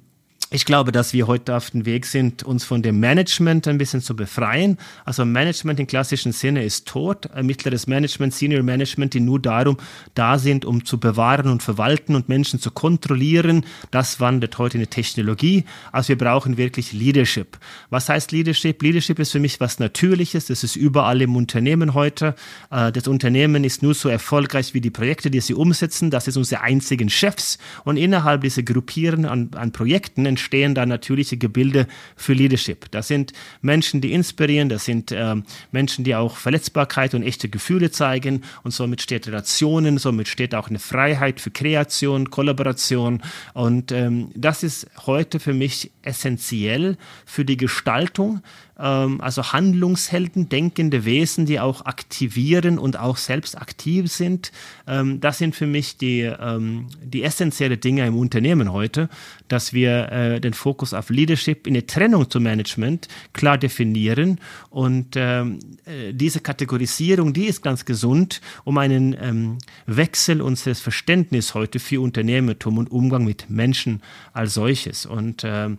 [0.50, 4.00] ich glaube, dass wir heute auf dem Weg sind, uns von dem Management ein bisschen
[4.00, 4.78] zu befreien.
[5.04, 7.28] Also Management im klassischen Sinne ist tot.
[7.42, 9.76] Mittleres Management, Senior Management, die nur darum
[10.14, 13.66] da sind, um zu bewahren und verwalten und Menschen zu kontrollieren.
[13.90, 15.64] Das wandert heute in die Technologie.
[15.92, 17.58] Also wir brauchen wirklich Leadership.
[17.90, 18.80] Was heißt Leadership?
[18.80, 20.46] Leadership ist für mich was Natürliches.
[20.46, 22.34] Das ist überall im Unternehmen heute.
[22.70, 26.10] Äh, das Unternehmen ist nur so erfolgreich wie die Projekte, die sie umsetzen.
[26.10, 27.58] Das ist unsere einzigen Chefs.
[27.84, 32.90] Und innerhalb dieser Gruppieren an, an Projekten entstehen da natürliche Gebilde für Leadership.
[32.92, 35.34] Das sind Menschen, die inspirieren, das sind äh,
[35.72, 40.68] Menschen, die auch Verletzbarkeit und echte Gefühle zeigen und somit steht Relationen, somit steht auch
[40.68, 43.20] eine Freiheit für Kreation, Kollaboration
[43.52, 46.96] und ähm, das ist heute für mich essentiell
[47.26, 48.42] für die Gestaltung ähm,
[48.82, 54.52] also Handlungshelden, denkende Wesen, die auch aktivieren und auch selbst aktiv sind.
[54.86, 59.08] Ähm, das sind für mich die, ähm, die essentielle Dinge im Unternehmen heute,
[59.48, 65.14] dass wir äh, den Fokus auf Leadership in der Trennung zum Management klar definieren und
[65.16, 71.80] ähm, äh, diese Kategorisierung, die ist ganz gesund, um einen ähm, Wechsel unseres Verständnisses heute
[71.80, 75.78] für Unternehmertum und Umgang mit Menschen als solches und ähm,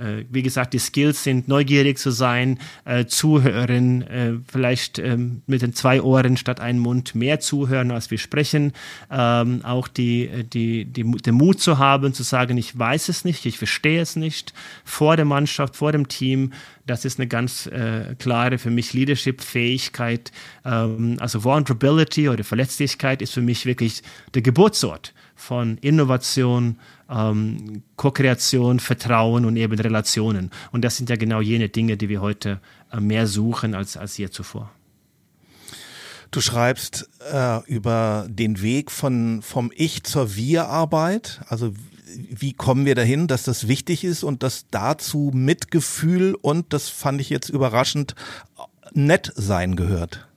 [0.00, 5.62] äh, wie gesagt, die Skills sind neugierig zu sein, äh, zuhören, äh, vielleicht ähm, mit
[5.62, 8.72] den zwei Ohren statt einem Mund mehr zuhören, als wir sprechen.
[9.10, 13.46] Ähm, auch die, die, die, den Mut zu haben, zu sagen, ich weiß es nicht,
[13.46, 14.52] ich verstehe es nicht,
[14.84, 16.52] vor der Mannschaft, vor dem Team.
[16.86, 20.32] Das ist eine ganz äh, klare für mich Leadership-Fähigkeit.
[20.64, 24.02] Ähm, also Vulnerability oder Verletzlichkeit ist für mich wirklich
[24.34, 26.78] der Geburtsort von Innovation,
[27.10, 30.50] ähm, Co-Kreation, Vertrauen und eben Relationen.
[30.72, 32.60] Und das sind ja genau jene Dinge, die wir heute
[32.92, 34.70] äh, mehr suchen als, als je zuvor.
[36.30, 41.40] Du schreibst äh, über den Weg von vom Ich zur Wir-Arbeit.
[41.48, 41.72] Also
[42.14, 47.20] wie kommen wir dahin, dass das wichtig ist und dass dazu Mitgefühl und das fand
[47.20, 48.14] ich jetzt überraschend
[48.92, 50.29] nett sein gehört.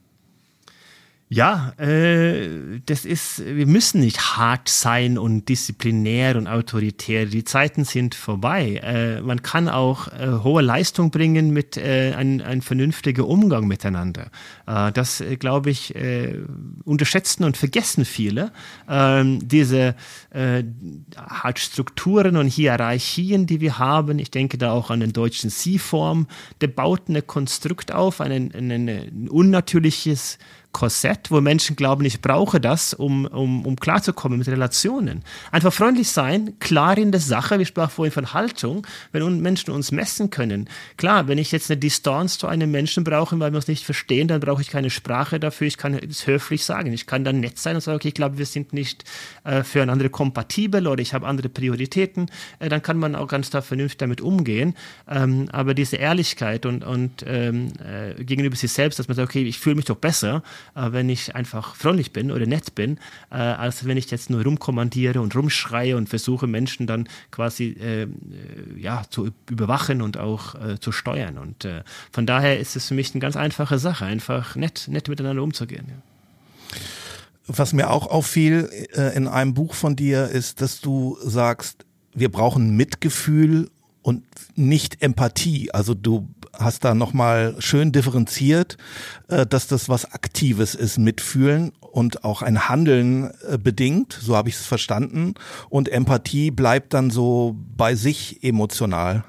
[1.33, 7.25] Ja, äh, das ist, wir müssen nicht hart sein und disziplinär und autoritär.
[7.25, 8.79] Die Zeiten sind vorbei.
[8.83, 14.29] Äh, man kann auch äh, hohe Leistung bringen mit äh, einem ein vernünftigen Umgang miteinander.
[14.67, 16.37] Äh, das, äh, glaube ich, äh,
[16.83, 18.51] unterschätzen und vergessen viele.
[18.87, 19.95] Ähm, diese
[20.29, 20.63] äh,
[21.55, 26.27] Strukturen und Hierarchien, die wir haben, ich denke da auch an den deutschen Sie-Form,
[26.61, 30.37] der baut ein Konstrukt auf, ein, ein, ein unnatürliches
[30.73, 35.23] Korsett, wo Menschen glauben, ich brauche das, um, um, um klarzukommen mit Relationen.
[35.51, 39.91] Einfach freundlich sein, klar in der Sache, wir sprachen vorhin von Haltung, wenn Menschen uns
[39.91, 40.67] messen können.
[40.97, 44.27] Klar, wenn ich jetzt eine Distanz zu einem Menschen brauche, weil wir uns nicht verstehen,
[44.27, 46.91] dann brauche ich keine Sprache dafür, ich kann es höflich sagen.
[46.91, 49.03] Ich kann dann nett sein und sagen, okay, ich glaube, wir sind nicht
[49.43, 53.61] äh, füreinander kompatibel oder ich habe andere Prioritäten, äh, dann kann man auch ganz da
[53.61, 54.75] vernünftig damit umgehen.
[55.07, 59.43] Ähm, aber diese Ehrlichkeit und, und ähm, äh, gegenüber sich selbst, dass man sagt, okay,
[59.43, 60.41] ich fühle mich doch besser,
[60.73, 62.97] wenn ich einfach freundlich bin oder nett bin,
[63.31, 68.07] äh, als wenn ich jetzt nur rumkommandiere und rumschreie und versuche, Menschen dann quasi äh,
[68.77, 71.37] ja, zu überwachen und auch äh, zu steuern.
[71.37, 75.07] Und äh, von daher ist es für mich eine ganz einfache Sache, einfach nett, nett
[75.07, 75.85] miteinander umzugehen.
[75.89, 76.77] Ja.
[77.47, 82.31] Was mir auch auffiel äh, in einem Buch von dir ist, dass du sagst, wir
[82.31, 83.69] brauchen Mitgefühl
[84.01, 84.23] und
[84.55, 85.71] nicht Empathie.
[85.71, 88.77] Also du hast da nochmal schön differenziert,
[89.27, 94.49] äh, dass das was Aktives ist, mitfühlen und auch ein Handeln äh, bedingt, so habe
[94.49, 95.35] ich es verstanden.
[95.69, 99.23] Und Empathie bleibt dann so bei sich emotional.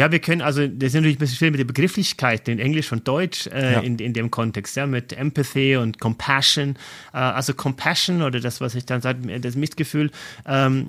[0.00, 2.90] Ja, wir können, also das ist natürlich ein bisschen schwierig mit den Begrifflichkeiten in Englisch
[2.90, 3.80] und Deutsch äh, ja.
[3.80, 6.76] in, in dem Kontext, ja, mit Empathy und Compassion.
[7.12, 10.10] Äh, also Compassion oder das, was ich dann sage, das Mitgefühl,
[10.46, 10.86] ähm,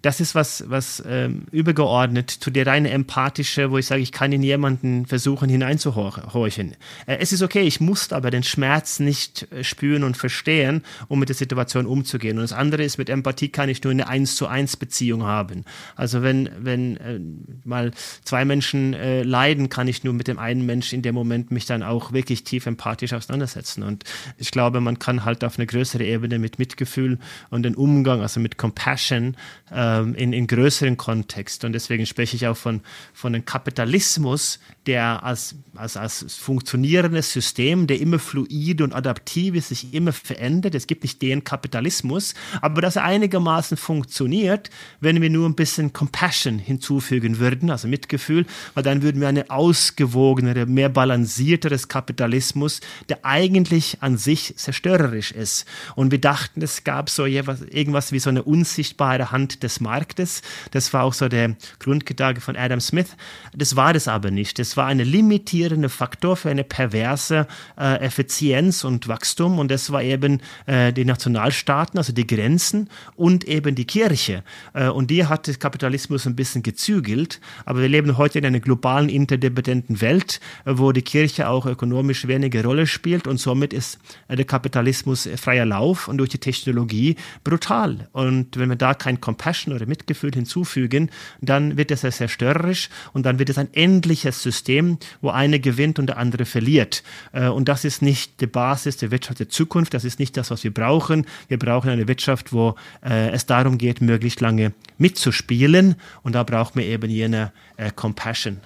[0.00, 4.32] das ist was, was ähm, übergeordnet zu der reine empathische, wo ich sage, ich kann
[4.32, 6.76] in jemanden versuchen hineinzuhorchen.
[7.04, 11.18] Äh, es ist okay, ich muss aber den Schmerz nicht äh, spüren und verstehen, um
[11.18, 12.38] mit der Situation umzugehen.
[12.38, 15.66] Und das andere ist, mit Empathie kann ich nur eine eins zu eins Beziehung haben.
[15.94, 17.20] Also wenn, wenn äh,
[17.64, 17.90] mal
[18.24, 21.66] zwei Menschen äh, leiden, kann ich nur mit dem einen Menschen in dem Moment mich
[21.66, 23.82] dann auch wirklich tief empathisch auseinandersetzen.
[23.82, 24.04] Und
[24.38, 27.18] ich glaube, man kann halt auf eine größere Ebene mit Mitgefühl
[27.50, 29.36] und den Umgang, also mit Compassion,
[29.72, 31.64] ähm, in, in größeren Kontext.
[31.64, 32.80] Und deswegen spreche ich auch von,
[33.12, 39.68] von einem Kapitalismus, der als, als, als funktionierendes System, der immer fluid und adaptiv ist,
[39.68, 40.74] sich immer verändert.
[40.74, 45.92] Es gibt nicht den Kapitalismus, aber dass er einigermaßen funktioniert, wenn wir nur ein bisschen
[45.92, 48.25] Compassion hinzufügen würden, also Mitgefühl,
[48.74, 55.66] weil dann würden wir eine ausgewogenere, mehr balancierteres Kapitalismus, der eigentlich an sich zerstörerisch ist.
[55.94, 60.42] Und wir dachten, es gab so irgendwas wie so eine unsichtbare Hand des Marktes.
[60.70, 63.16] Das war auch so der Grundgedanke von Adam Smith.
[63.54, 64.58] Das war das aber nicht.
[64.58, 67.46] Das war ein limitierender Faktor für eine perverse
[67.78, 73.44] äh, Effizienz und Wachstum und das war eben äh, die Nationalstaaten, also die Grenzen und
[73.44, 74.42] eben die Kirche.
[74.74, 78.60] Äh, und die hat der Kapitalismus ein bisschen gezügelt, aber wir leben heute in einer
[78.60, 83.98] globalen, interdependenten Welt, äh, wo die Kirche auch ökonomisch weniger Rolle spielt und somit ist
[84.28, 88.08] äh, der Kapitalismus freier Lauf und durch die Technologie brutal.
[88.12, 93.26] Und wenn wir da kein Compassion oder Mitgefühl hinzufügen, dann wird es sehr zerstörerisch und
[93.26, 97.02] dann wird es ein endliches System wo eine gewinnt und der andere verliert.
[97.32, 99.94] Äh, und das ist nicht die Basis der Wirtschaft der Zukunft.
[99.94, 101.26] Das ist nicht das, was wir brauchen.
[101.48, 105.96] Wir brauchen eine Wirtschaft, wo äh, es darum geht, möglichst lange mitzuspielen.
[106.22, 108.60] Und da braucht man eben jene äh, Compassion.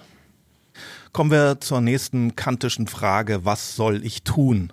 [1.13, 3.47] Kommen wir zur nächsten kantischen Frage.
[3.47, 4.71] Was soll ich tun?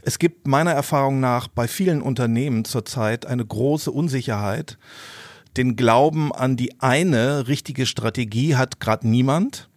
[0.00, 4.78] Es gibt meiner Erfahrung nach bei vielen Unternehmen zurzeit eine große Unsicherheit.
[5.58, 9.68] Den Glauben an die eine richtige Strategie hat gerade niemand.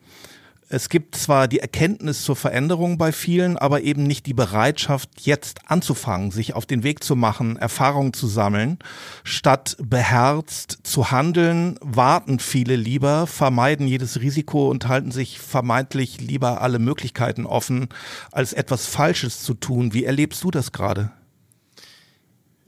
[0.69, 5.61] Es gibt zwar die Erkenntnis zur Veränderung bei vielen, aber eben nicht die Bereitschaft, jetzt
[5.67, 8.77] anzufangen, sich auf den Weg zu machen, Erfahrungen zu sammeln.
[9.23, 16.59] Statt beherzt zu handeln, warten viele lieber, vermeiden jedes Risiko und halten sich vermeintlich lieber
[16.59, 17.87] alle Möglichkeiten offen,
[18.33, 19.93] als etwas Falsches zu tun.
[19.93, 21.11] Wie erlebst du das gerade?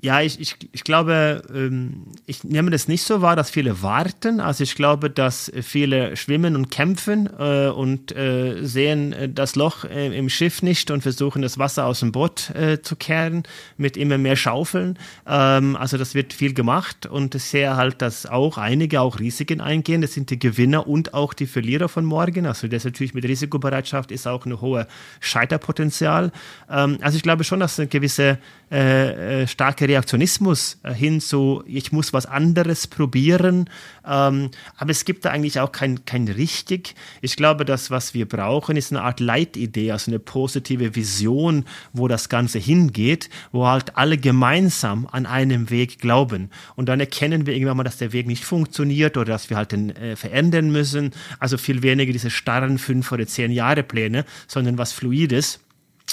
[0.02, 4.40] Ja, ich, ich, ich glaube, ähm, ich nehme das nicht so wahr, dass viele warten.
[4.40, 9.84] Also ich glaube, dass viele schwimmen und kämpfen äh, und äh, sehen äh, das Loch
[9.84, 13.44] im Schiff nicht und versuchen das Wasser aus dem Boot zu kehren
[13.78, 14.98] mit immer mehr Schaufeln.
[15.28, 19.60] Ähm, also das wird viel gemacht und ich sehe halt, dass auch einige auch Risiken
[19.60, 20.02] eingehen.
[20.02, 22.46] Das sind die Gewinner und auch die Verlierer von morgen.
[22.46, 24.86] Also das natürlich mit Risikobereitschaft ist auch ein hohes
[25.20, 26.32] Scheiterpotenzial.
[26.70, 28.38] Ähm, also ich glaube schon, dass eine gewisse
[28.72, 33.70] starke Reaktionismus äh, hin zu, ich muss was anderes probieren.
[34.06, 36.96] Ähm, aber es gibt da eigentlich auch kein, kein richtig.
[37.22, 42.08] Ich glaube, das, was wir brauchen, ist eine Art Leitidee, also eine positive Vision, wo
[42.08, 46.50] das Ganze hingeht, wo halt alle gemeinsam an einem Weg glauben.
[46.76, 49.72] Und dann erkennen wir irgendwann mal, dass der Weg nicht funktioniert oder dass wir halt
[49.72, 51.12] den äh, verändern müssen.
[51.40, 55.60] Also viel weniger diese starren fünf oder zehn Jahre Pläne, sondern was Fluides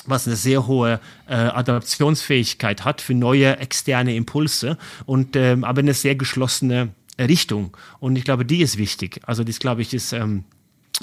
[0.07, 5.95] was eine sehr hohe äh, Adaptionsfähigkeit hat für neue externe Impulse und ähm, aber eine
[5.95, 7.77] sehr geschlossene Richtung.
[7.99, 9.21] Und ich glaube, die ist wichtig.
[9.27, 10.45] Also das, glaube ich, ist ähm,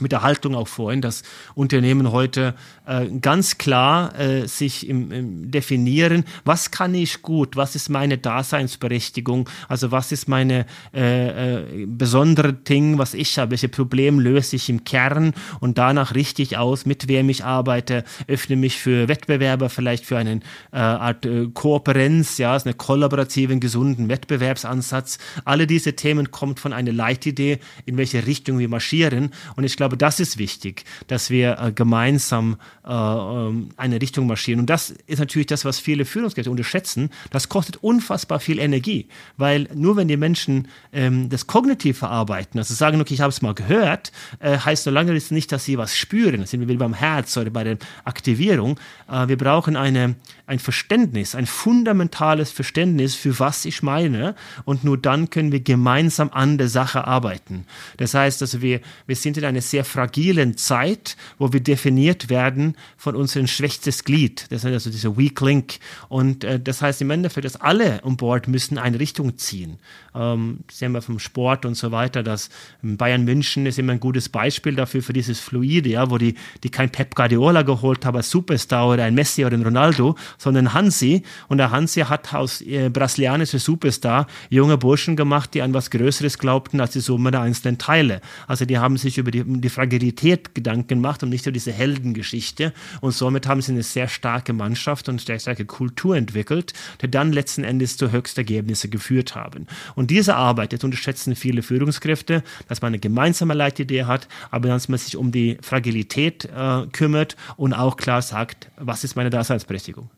[0.01, 1.23] mit der Haltung auch vorhin, dass
[1.55, 7.75] Unternehmen heute äh, ganz klar äh, sich im, im definieren, was kann ich gut, was
[7.75, 13.69] ist meine Daseinsberechtigung, also was ist meine äh, äh, besondere Ding, was ich habe, welche
[13.69, 18.77] Probleme löse ich im Kern und danach richtig aus, mit wem ich arbeite, öffne mich
[18.77, 20.39] für Wettbewerber, vielleicht für eine
[20.71, 25.17] äh, Art äh, Kooperenz, ja, einen kollaborativen, gesunden Wettbewerbsansatz.
[25.45, 29.82] Alle diese Themen kommen von einer Leitidee, in welche Richtung wir marschieren und ich glaube,
[29.89, 34.59] das ist wichtig, dass wir äh, gemeinsam äh, ähm, eine Richtung marschieren.
[34.59, 37.09] Und das ist natürlich das, was viele Führungskräfte unterschätzen.
[37.31, 42.73] Das kostet unfassbar viel Energie, weil nur wenn die Menschen ähm, das kognitiv verarbeiten, also
[42.73, 45.95] sagen, okay, ich habe es mal gehört, äh, heißt noch lange nicht, dass sie was
[45.95, 46.41] spüren.
[46.41, 48.79] Das sind wir wieder beim Herz oder bei der Aktivierung.
[49.09, 50.15] Äh, wir brauchen eine,
[50.47, 54.35] ein Verständnis, ein fundamentales Verständnis, für was ich meine.
[54.65, 57.65] Und nur dann können wir gemeinsam an der Sache arbeiten.
[57.97, 62.75] Das heißt, also wir, wir sind in einer sehr fragilen Zeit, wo wir definiert werden
[62.95, 64.45] von unserem schwächstes Glied.
[64.51, 65.79] Das ist also dieser Weak Link.
[66.09, 69.79] Und äh, das heißt im Endeffekt, dass alle um Bord müssen eine Richtung ziehen.
[70.15, 72.49] Ähm, sehen wir vom Sport und so weiter, dass
[72.81, 76.69] Bayern München ist immer ein gutes Beispiel dafür, für dieses Fluide, ja, wo die, die
[76.69, 81.23] kein Pep Guardiola geholt haben als Superstar oder ein Messi oder ein Ronaldo, sondern Hansi.
[81.47, 86.37] Und der Hansi hat aus äh, brasilianischer Superstar junge Burschen gemacht, die an was Größeres
[86.37, 88.21] glaubten als die Summe der einzelnen Teile.
[88.47, 92.73] Also die haben sich über die die Fragilität Gedanken gemacht und nicht nur diese Heldengeschichte.
[93.01, 97.31] Und somit haben sie eine sehr starke Mannschaft und sehr starke Kultur entwickelt, die dann
[97.31, 99.67] letzten Endes zu Höchstergebnisse geführt haben.
[99.95, 104.89] Und diese Arbeit, das unterschätzen viele Führungskräfte, dass man eine gemeinsame Leitidee hat, aber dass
[104.89, 110.09] man sich um die Fragilität äh, kümmert und auch klar sagt, was ist meine Daseinsberechtigung.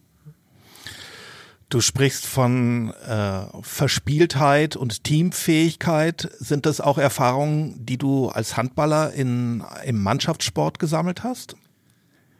[1.69, 6.29] Du sprichst von äh, Verspieltheit und Teamfähigkeit.
[6.37, 11.55] Sind das auch Erfahrungen, die du als Handballer in, im Mannschaftssport gesammelt hast?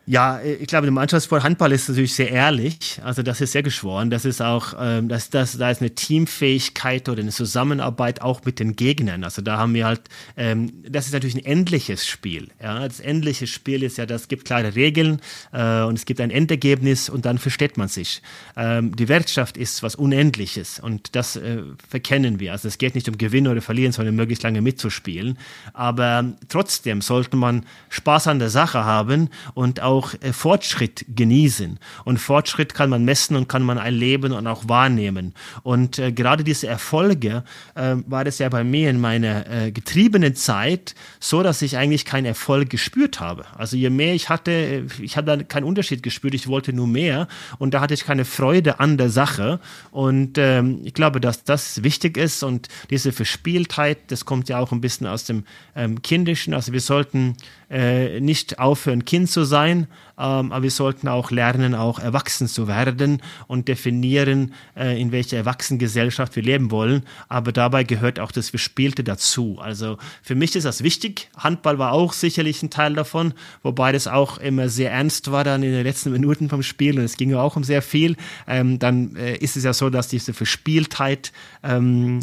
[0.07, 2.99] Ja, äh, ich glaube, der Mannschaftssport Handball ist natürlich sehr ehrlich.
[3.03, 4.09] Also das ist sehr geschworen.
[4.09, 8.59] Das ist auch, ähm, das, das, da ist eine Teamfähigkeit oder eine Zusammenarbeit auch mit
[8.59, 9.23] den Gegnern.
[9.23, 10.01] Also da haben wir halt,
[10.37, 12.49] ähm, das ist natürlich ein endliches Spiel.
[12.61, 16.29] Ja, das endliche Spiel ist ja, das gibt klare Regeln äh, und es gibt ein
[16.29, 18.21] Endergebnis und dann versteht man sich.
[18.55, 22.51] Ähm, die Wirtschaft ist was Unendliches und das äh, verkennen wir.
[22.51, 25.39] Also es geht nicht um Gewinnen oder Verlieren, sondern möglichst lange mitzuspielen.
[25.73, 31.79] Aber trotzdem sollte man Spaß an der Sache haben und auch auch äh, Fortschritt genießen.
[32.03, 35.33] Und Fortschritt kann man messen und kann man erleben und auch wahrnehmen.
[35.63, 37.43] Und äh, gerade diese Erfolge
[37.75, 42.05] äh, war das ja bei mir in meiner äh, getriebenen Zeit so, dass ich eigentlich
[42.05, 43.45] keinen Erfolg gespürt habe.
[43.55, 46.87] Also je mehr ich hatte, äh, ich habe da keinen Unterschied gespürt, ich wollte nur
[46.87, 47.27] mehr
[47.57, 49.59] und da hatte ich keine Freude an der Sache.
[49.91, 54.71] Und ähm, ich glaube, dass das wichtig ist und diese Verspieltheit, das kommt ja auch
[54.71, 56.53] ein bisschen aus dem ähm, Kindischen.
[56.53, 57.35] Also wir sollten
[57.69, 59.84] äh, nicht aufhören, Kind zu sein,
[60.17, 65.37] ähm, aber wir sollten auch lernen, auch erwachsen zu werden und definieren, äh, in welcher
[65.37, 67.03] Erwachsenengesellschaft wir leben wollen.
[67.27, 69.57] Aber dabei gehört auch das Verspielte dazu.
[69.59, 71.29] Also für mich ist das wichtig.
[71.37, 75.63] Handball war auch sicherlich ein Teil davon, wobei das auch immer sehr ernst war dann
[75.63, 78.15] in den letzten Minuten vom Spiel und es ging ja auch um sehr viel.
[78.47, 81.31] Ähm, dann äh, ist es ja so, dass diese Verspieltheit
[81.63, 82.21] ähm,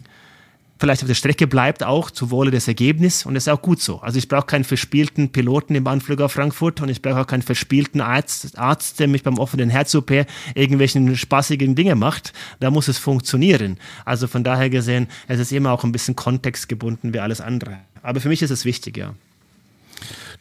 [0.82, 3.24] vielleicht auf der Strecke bleibt, auch zu Wohle des Ergebnisses.
[3.24, 4.00] Und das ist auch gut so.
[4.00, 7.42] Also ich brauche keinen verspielten Piloten im Anflug auf Frankfurt und ich brauche auch keinen
[7.42, 12.32] verspielten Arzt, Arzt, der mich beim offenen Herz-OP irgendwelchen spaßigen Dinge macht.
[12.58, 13.78] Da muss es funktionieren.
[14.04, 17.78] Also von daher gesehen, es ist immer auch ein bisschen kontextgebunden wie alles andere.
[18.02, 19.14] Aber für mich ist es wichtig, ja.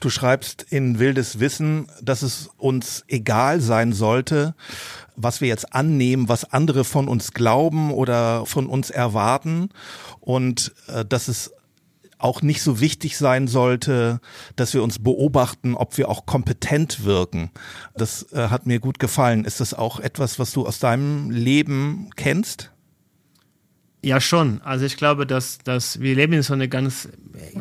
[0.01, 4.55] Du schreibst in Wildes Wissen, dass es uns egal sein sollte,
[5.15, 9.69] was wir jetzt annehmen, was andere von uns glauben oder von uns erwarten
[10.19, 11.53] und äh, dass es
[12.17, 14.21] auch nicht so wichtig sein sollte,
[14.55, 17.51] dass wir uns beobachten, ob wir auch kompetent wirken.
[17.95, 19.45] Das äh, hat mir gut gefallen.
[19.45, 22.71] Ist das auch etwas, was du aus deinem Leben kennst?
[24.03, 24.61] Ja, schon.
[24.63, 27.07] Also ich glaube, dass, dass wir leben in so eine ganz,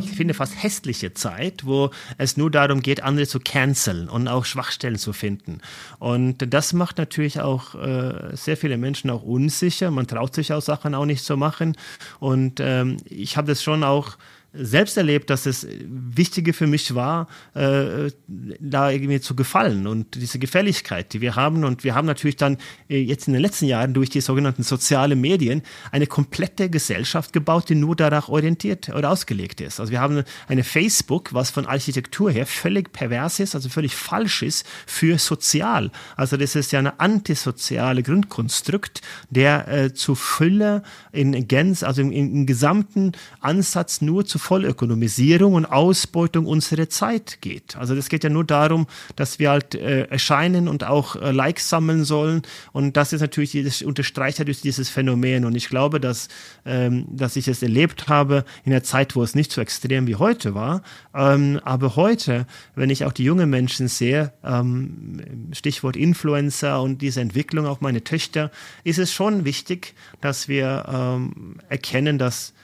[0.00, 4.46] ich finde fast hässliche Zeit, wo es nur darum geht, andere zu canceln und auch
[4.46, 5.60] Schwachstellen zu finden.
[5.98, 9.90] Und das macht natürlich auch äh, sehr viele Menschen auch unsicher.
[9.90, 11.76] Man traut sich auch Sachen auch nicht zu machen.
[12.20, 14.16] Und ähm, ich habe das schon auch
[14.52, 20.40] selbst erlebt, dass es Wichtige für mich war, äh, da irgendwie zu gefallen und diese
[20.40, 21.64] Gefälligkeit, die wir haben.
[21.64, 22.58] Und wir haben natürlich dann
[22.88, 27.68] äh, jetzt in den letzten Jahren durch die sogenannten sozialen Medien eine komplette Gesellschaft gebaut,
[27.68, 29.78] die nur danach orientiert oder ausgelegt ist.
[29.78, 34.42] Also wir haben eine Facebook, was von Architektur her völlig pervers ist, also völlig falsch
[34.42, 35.92] ist für sozial.
[36.16, 40.82] Also das ist ja eine antisoziale Grundkonstrukt, der äh, zu Fülle
[41.12, 47.76] in Gens, also im, im gesamten Ansatz nur zu Vollökonomisierung und Ausbeutung unserer Zeit geht.
[47.76, 48.86] Also das geht ja nur darum,
[49.16, 52.42] dass wir halt äh, erscheinen und auch äh, Likes sammeln sollen.
[52.72, 55.44] Und das ist natürlich, das unterstreicht natürlich dieses Phänomen.
[55.44, 56.28] Und ich glaube, dass,
[56.64, 60.16] ähm, dass ich es erlebt habe in einer Zeit, wo es nicht so extrem wie
[60.16, 60.82] heute war.
[61.14, 65.20] Ähm, aber heute, wenn ich auch die jungen Menschen sehe, ähm,
[65.52, 68.50] Stichwort Influencer und diese Entwicklung, auch meine Töchter,
[68.84, 72.54] ist es schon wichtig, dass wir ähm, erkennen, dass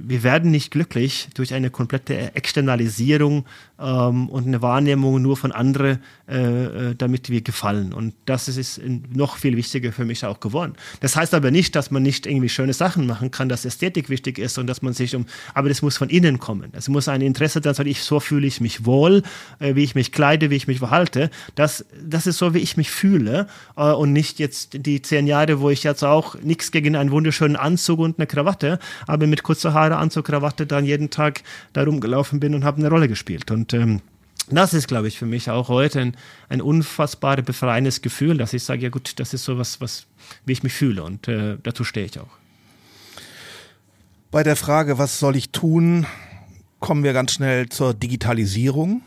[0.00, 3.46] wir werden nicht glücklich durch eine komplette Externalisierung
[3.80, 7.92] ähm, und eine Wahrnehmung nur von anderen, äh, äh, damit wir gefallen.
[7.92, 8.80] Und das ist
[9.12, 10.74] noch viel wichtiger für mich auch geworden.
[11.00, 14.38] Das heißt aber nicht, dass man nicht irgendwie schöne Sachen machen kann, dass Ästhetik wichtig
[14.38, 16.70] ist und dass man sich um, aber das muss von innen kommen.
[16.72, 19.22] Es muss ein Interesse sein, ich so fühle ich mich wohl,
[19.58, 21.30] äh, wie ich mich kleide, wie ich mich verhalte.
[21.54, 25.60] Das, das ist so, wie ich mich fühle äh, und nicht jetzt die zehn Jahre,
[25.60, 29.72] wo ich jetzt auch nichts gegen einen wunderschönen Anzug und eine Krawatte, aber mit kurzer
[29.72, 33.50] Haare, Anzug, Krawatte dann jeden Tag da rumgelaufen bin und habe eine Rolle gespielt.
[33.50, 34.00] Und ähm,
[34.50, 36.16] das ist, glaube ich, für mich auch heute ein,
[36.48, 40.06] ein unfassbar befreiendes Gefühl, dass ich sage, ja gut, das ist so was, was
[40.44, 42.30] wie ich mich fühle und äh, dazu stehe ich auch.
[44.30, 46.06] Bei der Frage, was soll ich tun,
[46.78, 49.02] kommen wir ganz schnell zur Digitalisierung.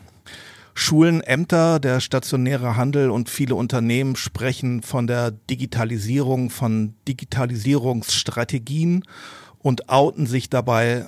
[0.76, 9.04] Schulen, Ämter, der stationäre Handel und viele Unternehmen sprechen von der Digitalisierung, von Digitalisierungsstrategien
[9.60, 11.06] und outen sich dabei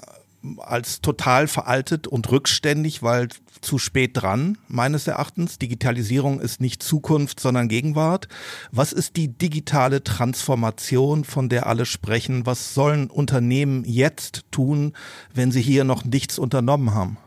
[0.59, 3.29] als total veraltet und rückständig, weil
[3.61, 5.59] zu spät dran, meines Erachtens.
[5.59, 8.29] Digitalisierung ist nicht Zukunft, sondern Gegenwart.
[8.71, 12.47] Was ist die digitale Transformation, von der alle sprechen?
[12.47, 14.93] Was sollen Unternehmen jetzt tun,
[15.35, 17.19] wenn sie hier noch nichts unternommen haben?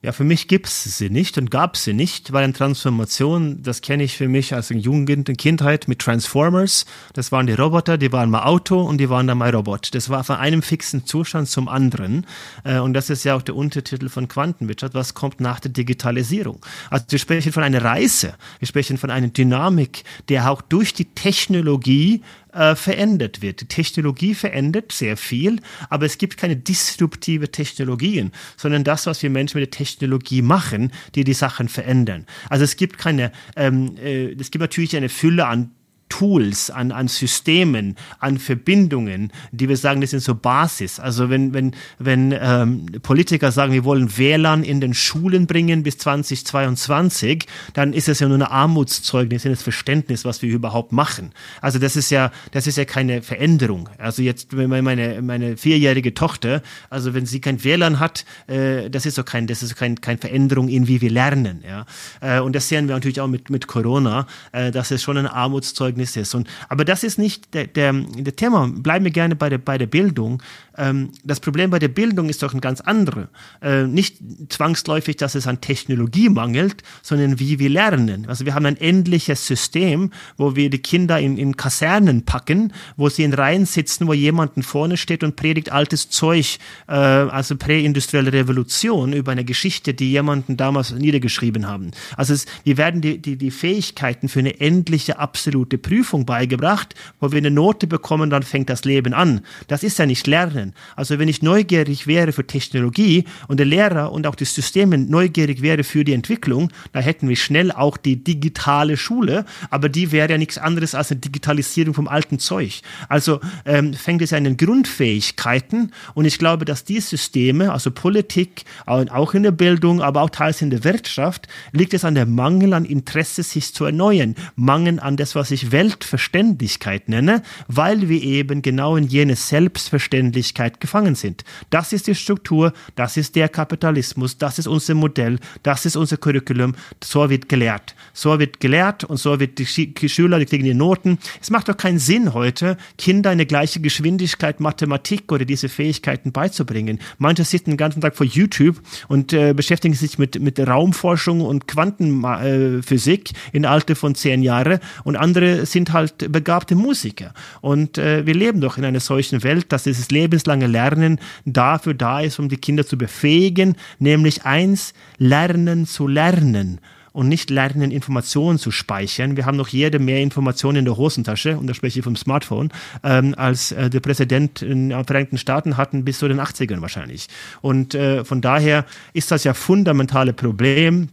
[0.00, 4.04] Ja, für mich gibt's sie nicht und gab sie nicht, weil eine Transformation, das kenne
[4.04, 6.86] ich für mich als Jugend und Kindheit mit Transformers.
[7.14, 9.92] Das waren die Roboter, die waren mal Auto und die waren dann mal Robot.
[9.96, 12.26] Das war von einem fixen Zustand zum anderen.
[12.62, 14.94] Äh, und das ist ja auch der Untertitel von Quantenwirtschaft.
[14.94, 16.64] Was kommt nach der Digitalisierung?
[16.90, 18.34] Also wir sprechen von einer Reise.
[18.60, 22.22] Wir sprechen von einer Dynamik, der auch durch die Technologie
[22.58, 23.60] äh, verändert wird.
[23.60, 29.30] Die Technologie verändert sehr viel, aber es gibt keine disruptive Technologien, sondern das, was wir
[29.30, 32.26] Menschen mit der Technologie machen, die die Sachen verändern.
[32.50, 35.70] Also es gibt keine, ähm, äh, es gibt natürlich eine Fülle an
[36.08, 41.00] Tools, an, an Systemen, an Verbindungen, die wir sagen, das sind so Basis.
[41.00, 45.98] Also wenn, wenn, wenn ähm, Politiker sagen, wir wollen WLAN in den Schulen bringen bis
[45.98, 51.32] 2022, dann ist es ja nur eine Armutszeugnis, das Verständnis, was wir überhaupt machen.
[51.60, 53.88] Also das ist ja, das ist ja keine Veränderung.
[53.98, 59.16] Also jetzt, meine, meine vierjährige Tochter, also wenn sie kein WLAN hat, äh, das ist
[59.16, 61.86] so kein, das ist kein, keine Veränderung in wie wir lernen, ja.
[62.20, 65.26] Äh, und das sehen wir natürlich auch mit, mit Corona, äh, dass es schon ein
[65.26, 66.34] Armutszeugnis Zeugnis ist.
[66.34, 68.68] Und, aber das ist nicht der, der, der Thema.
[68.68, 70.42] Bleiben wir gerne bei der, bei der Bildung.
[70.76, 73.28] Ähm, das Problem bei der Bildung ist doch ein ganz anderes.
[73.60, 74.18] Äh, nicht
[74.48, 78.26] zwangsläufig, dass es an Technologie mangelt, sondern wie wir lernen.
[78.28, 83.08] Also wir haben ein endliches System, wo wir die Kinder in, in Kasernen packen, wo
[83.08, 88.32] sie in Reihen sitzen, wo jemanden vorne steht und predigt altes Zeug, äh, also präindustrielle
[88.32, 91.90] Revolution über eine Geschichte, die jemanden damals niedergeschrieben haben.
[92.16, 97.32] Also es, wir werden die, die, die Fähigkeiten für eine endliche, absolute Prüfung beigebracht, wo
[97.32, 99.40] wir eine Note bekommen, dann fängt das Leben an.
[99.68, 100.74] Das ist ja nicht Lernen.
[100.96, 105.62] Also wenn ich neugierig wäre für Technologie und der Lehrer und auch das System neugierig
[105.62, 110.30] wäre für die Entwicklung, da hätten wir schnell auch die digitale Schule, aber die wäre
[110.30, 112.82] ja nichts anderes als eine Digitalisierung vom alten Zeug.
[113.08, 118.64] Also ähm, fängt es an den Grundfähigkeiten und ich glaube, dass die Systeme, also Politik,
[118.84, 122.74] auch in der Bildung, aber auch teils in der Wirtschaft, liegt es an der Mangel
[122.74, 128.20] an Interesse, sich zu erneuern, Mangel an das, was ich will Selbstverständlichkeit nenne, weil wir
[128.20, 131.44] eben genau in jene Selbstverständlichkeit gefangen sind.
[131.70, 136.16] Das ist die Struktur, das ist der Kapitalismus, das ist unser Modell, das ist unser
[136.16, 137.94] Curriculum, so wird gelehrt.
[138.12, 141.18] So wird gelehrt und so wird die Schüler, die kriegen die Noten.
[141.40, 146.32] Es macht doch keinen Sinn heute, Kinder in der gleichen Geschwindigkeit Mathematik oder diese Fähigkeiten
[146.32, 146.98] beizubringen.
[147.18, 151.68] Manche sitzen den ganzen Tag vor YouTube und äh, beschäftigen sich mit, mit Raumforschung und
[151.68, 157.32] Quantenphysik äh, in Alter von zehn Jahren und andere sind halt begabte Musiker.
[157.60, 162.20] Und äh, wir leben doch in einer solchen Welt, dass dieses lebenslange Lernen dafür da
[162.20, 166.80] ist, um die Kinder zu befähigen, nämlich eins, lernen zu lernen
[167.18, 169.36] und nicht lernen, Informationen zu speichern.
[169.36, 172.70] Wir haben noch jede mehr Informationen in der Hosentasche, und da spreche ich vom Smartphone,
[173.02, 177.26] ähm, als äh, der Präsident in den Vereinigten Staaten hatten bis zu den 80ern wahrscheinlich.
[177.60, 181.08] Und äh, von daher ist das ja fundamentale Problem,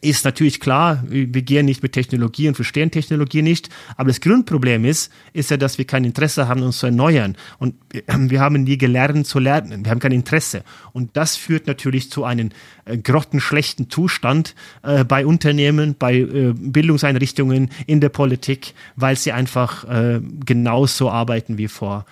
[0.00, 4.84] ist natürlich klar, wir gehen nicht mit Technologie und verstehen Technologie nicht, aber das Grundproblem
[4.84, 7.36] ist, ist ja, dass wir kein Interesse haben, uns zu erneuern.
[7.58, 7.74] Und
[8.16, 10.62] wir haben nie gelernt zu lernen, wir haben kein Interesse.
[10.92, 12.50] Und das führt natürlich zu einem
[12.84, 19.84] äh, grottenschlechten Zustand äh, bei Unternehmen, bei äh, Bildungseinrichtungen, in der Politik, weil sie einfach
[19.84, 22.04] äh, genauso arbeiten wie vor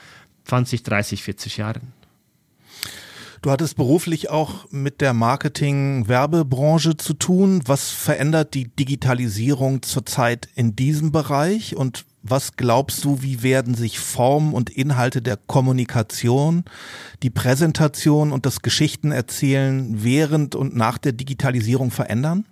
[0.47, 1.96] 20, 30, 40 Jahren.
[3.47, 7.63] Du hattest beruflich auch mit der Marketing-Werbebranche zu tun.
[7.65, 14.01] Was verändert die Digitalisierung zurzeit in diesem Bereich und was glaubst du, wie werden sich
[14.01, 16.65] Form und Inhalte der Kommunikation,
[17.23, 22.47] die Präsentation und das Geschichtenerzählen während und nach der Digitalisierung verändern?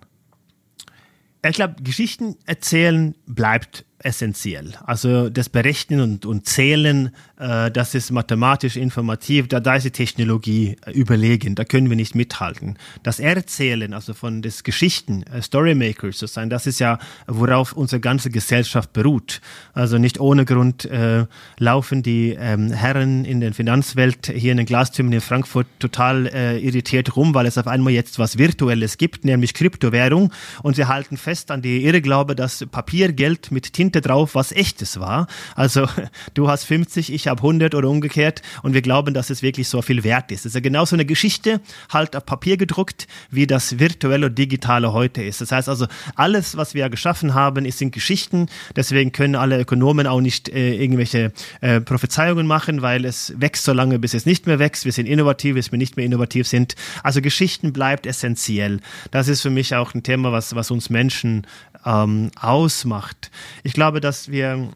[1.45, 4.73] Ich glaube, Geschichten erzählen bleibt essentiell.
[4.85, 9.91] Also das Berechnen und, und Zählen, äh, das ist mathematisch informativ, da, da ist die
[9.91, 12.77] Technologie äh, überlegen, da können wir nicht mithalten.
[13.01, 17.99] Das Erzählen, also von des Geschichten, äh, Storymakers zu sein, das ist ja, worauf unsere
[17.99, 19.41] ganze Gesellschaft beruht.
[19.73, 21.25] Also nicht ohne Grund äh,
[21.57, 26.59] laufen die ähm, Herren in der Finanzwelt hier in den Glastürmen in Frankfurt total äh,
[26.59, 30.31] irritiert rum, weil es auf einmal jetzt was Virtuelles gibt, nämlich Kryptowährung
[30.61, 34.99] und sie halten fest an die Irrglaube, dass Papiergeld mit Tinte Tinte drauf, was echtes
[34.99, 35.27] war.
[35.55, 35.87] Also
[36.33, 39.81] du hast 50, ich habe 100 oder umgekehrt und wir glauben, dass es wirklich so
[39.81, 40.41] viel wert ist.
[40.41, 44.91] Es ist ja genauso eine Geschichte, halt auf Papier gedruckt, wie das virtuelle und digitale
[44.91, 45.39] heute ist.
[45.39, 48.47] Das heißt also, alles, was wir geschaffen haben, in Geschichten.
[48.75, 51.31] Deswegen können alle Ökonomen auch nicht äh, irgendwelche
[51.61, 54.85] äh, Prophezeiungen machen, weil es wächst so lange, bis es nicht mehr wächst.
[54.85, 56.75] Wir sind innovativ, bis wir nicht mehr innovativ sind.
[57.03, 58.79] Also Geschichten bleibt essentiell.
[59.11, 61.45] Das ist für mich auch ein Thema, was, was uns Menschen
[61.85, 63.31] ähm, ausmacht.
[63.63, 64.69] Ich glaube, dass wir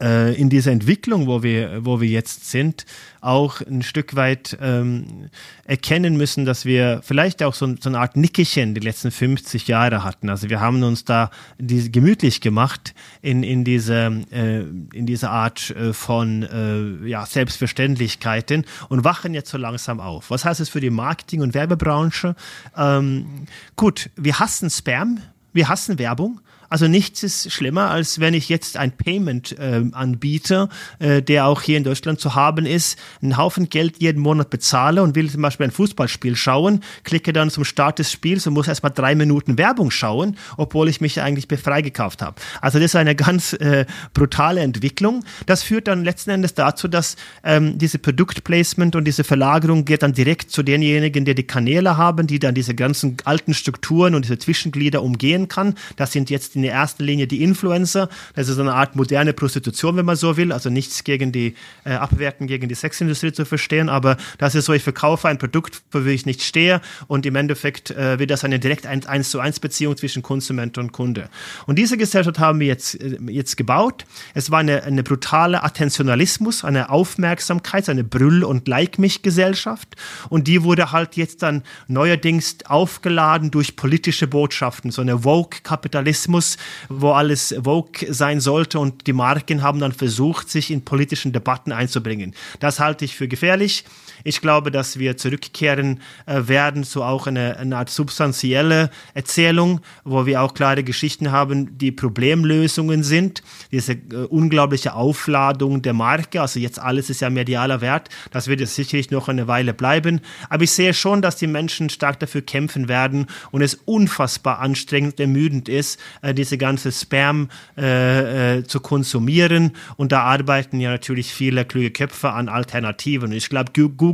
[0.00, 2.86] äh, in dieser Entwicklung, wo wir, wo wir jetzt sind,
[3.20, 5.28] auch ein Stück weit ähm,
[5.64, 10.02] erkennen müssen, dass wir vielleicht auch so, so eine Art Nickerchen die letzten 50 Jahre
[10.02, 10.30] hatten.
[10.30, 14.60] Also wir haben uns da die, gemütlich gemacht in, in, diese, äh,
[14.96, 20.30] in diese Art äh, von äh, ja, Selbstverständlichkeiten und wachen jetzt so langsam auf.
[20.30, 22.34] Was heißt es für die Marketing- und Werbebranche?
[22.76, 23.46] Ähm,
[23.76, 25.20] gut, wir hassen Spam
[25.52, 26.40] wir hassen Werbung.
[26.70, 30.68] Also nichts ist schlimmer, als wenn ich jetzt ein Payment äh, anbiete,
[31.00, 35.02] äh, der auch hier in Deutschland zu haben ist, einen Haufen Geld jeden Monat bezahle
[35.02, 38.68] und will zum Beispiel ein Fußballspiel schauen, klicke dann zum Start des Spiels und muss
[38.68, 42.40] erstmal drei Minuten Werbung schauen, obwohl ich mich eigentlich freigekauft habe.
[42.60, 45.24] Also das ist eine ganz äh, brutale Entwicklung.
[45.46, 50.12] Das führt dann letzten Endes dazu, dass ähm, diese Produktplacement und diese Verlagerung geht dann
[50.12, 54.38] direkt zu denjenigen, die die Kanäle haben, die dann diese ganzen alten Strukturen und diese
[54.38, 55.74] Zwischenglieder umgehen kann.
[55.96, 58.08] Das sind jetzt in der ersten Linie die Influencer.
[58.34, 60.52] Das ist eine Art moderne Prostitution, wenn man so will.
[60.52, 61.54] Also nichts gegen die
[61.84, 65.82] äh, Abwerten gegen die Sexindustrie zu verstehen, aber das ist so, ich verkaufe ein Produkt,
[65.90, 69.40] für das ich nicht stehe und im Endeffekt äh, wird das eine direkt 1 zu
[69.40, 71.28] 1 Beziehung zwischen Konsument und Kunde.
[71.66, 74.04] Und diese Gesellschaft haben wir jetzt, äh, jetzt gebaut.
[74.34, 79.96] Es war eine, eine brutale Attentionalismus, eine Aufmerksamkeit, eine Brüll- und Like-mich-Gesellschaft
[80.28, 86.49] und die wurde halt jetzt dann neuerdings aufgeladen durch politische Botschaften, so eine Woke-Kapitalismus,
[86.88, 91.72] wo alles Vogue sein sollte und die Marken haben dann versucht, sich in politischen Debatten
[91.72, 92.34] einzubringen.
[92.60, 93.84] Das halte ich für gefährlich.
[94.24, 100.26] Ich glaube, dass wir zurückkehren äh, werden zu auch eine, eine Art substanzielle Erzählung, wo
[100.26, 103.42] wir auch klare Geschichten haben, die Problemlösungen sind.
[103.70, 108.60] Diese äh, unglaubliche Aufladung der Marke, also jetzt alles ist ja medialer Wert, das wird
[108.60, 110.20] jetzt sicherlich noch eine Weile bleiben.
[110.48, 115.20] Aber ich sehe schon, dass die Menschen stark dafür kämpfen werden und es unfassbar anstrengend,
[115.20, 119.72] ermüdend ist, äh, diese ganze Spam äh, äh, zu konsumieren.
[119.96, 123.32] Und da arbeiten ja natürlich viele kluge Köpfe an Alternativen.
[123.32, 124.09] Ich glaube, Google,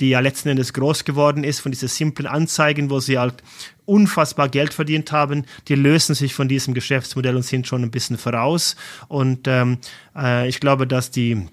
[0.00, 3.42] die ja letzten Endes groß geworden ist von diesen simplen Anzeigen, wo sie halt
[3.86, 8.18] unfassbar Geld verdient haben, die lösen sich von diesem Geschäftsmodell und sind schon ein bisschen
[8.18, 8.76] voraus.
[9.08, 9.78] Und ähm,
[10.16, 11.48] äh, ich glaube, dass die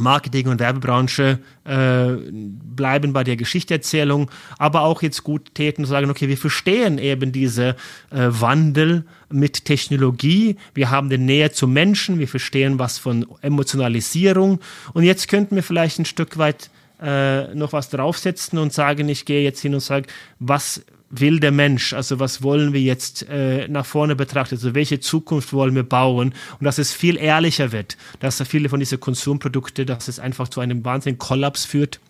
[0.00, 6.10] Marketing- und Werbebranche äh, bleiben bei der Geschichterzählung, aber auch jetzt gut täten und sagen,
[6.10, 7.76] okay, wir verstehen eben diese
[8.10, 14.60] äh, Wandel mit Technologie, wir haben den Nähe zu Menschen, wir verstehen was von Emotionalisierung.
[14.92, 16.70] Und jetzt könnten wir vielleicht ein Stück weit
[17.00, 20.06] äh, noch was draufsetzen und sagen, ich gehe jetzt hin und sage,
[20.38, 21.92] was will der Mensch?
[21.92, 24.56] Also was wollen wir jetzt äh, nach vorne betrachten?
[24.56, 26.34] Also welche Zukunft wollen wir bauen?
[26.58, 30.60] Und dass es viel ehrlicher wird, dass viele von diesen Konsumprodukte, dass es einfach zu
[30.60, 32.00] einem wahnsinnigen Kollaps führt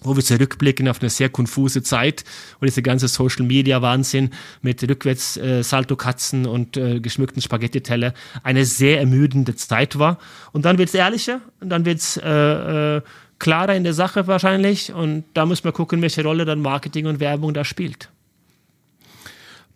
[0.00, 2.24] wo wir zurückblicken auf eine sehr konfuse Zeit,
[2.58, 4.30] wo diese ganze Social Media Wahnsinn
[4.62, 10.18] mit rückwärts äh, Salto-Katzen und äh, geschmückten Spaghetti-Teller eine sehr ermüdende Zeit war.
[10.52, 13.02] Und dann wird es ehrlicher und dann wird es äh, äh,
[13.42, 17.18] klarer in der Sache wahrscheinlich und da muss man gucken, welche Rolle dann Marketing und
[17.18, 18.08] Werbung da spielt.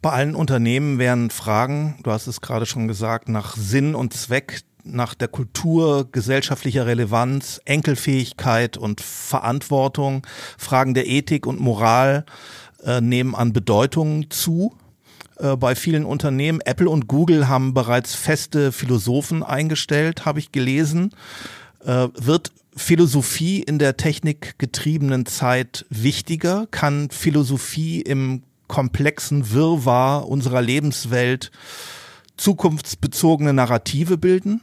[0.01, 4.61] Bei allen Unternehmen werden Fragen, du hast es gerade schon gesagt, nach Sinn und Zweck,
[4.85, 10.25] nach der Kultur, gesellschaftlicher Relevanz, Enkelfähigkeit und Verantwortung,
[10.57, 12.25] Fragen der Ethik und Moral
[12.85, 14.77] äh, nehmen an Bedeutung zu
[15.41, 16.61] äh, bei vielen Unternehmen.
[16.61, 21.11] Apple und Google haben bereits feste Philosophen eingestellt, habe ich gelesen.
[21.87, 26.67] Äh, wird Philosophie in der technikgetriebenen Zeit wichtiger?
[26.71, 31.53] Kann Philosophie im komplexen Wirrwarr unserer Lebenswelt
[32.37, 34.63] zukunftsbezogene Narrative bilden?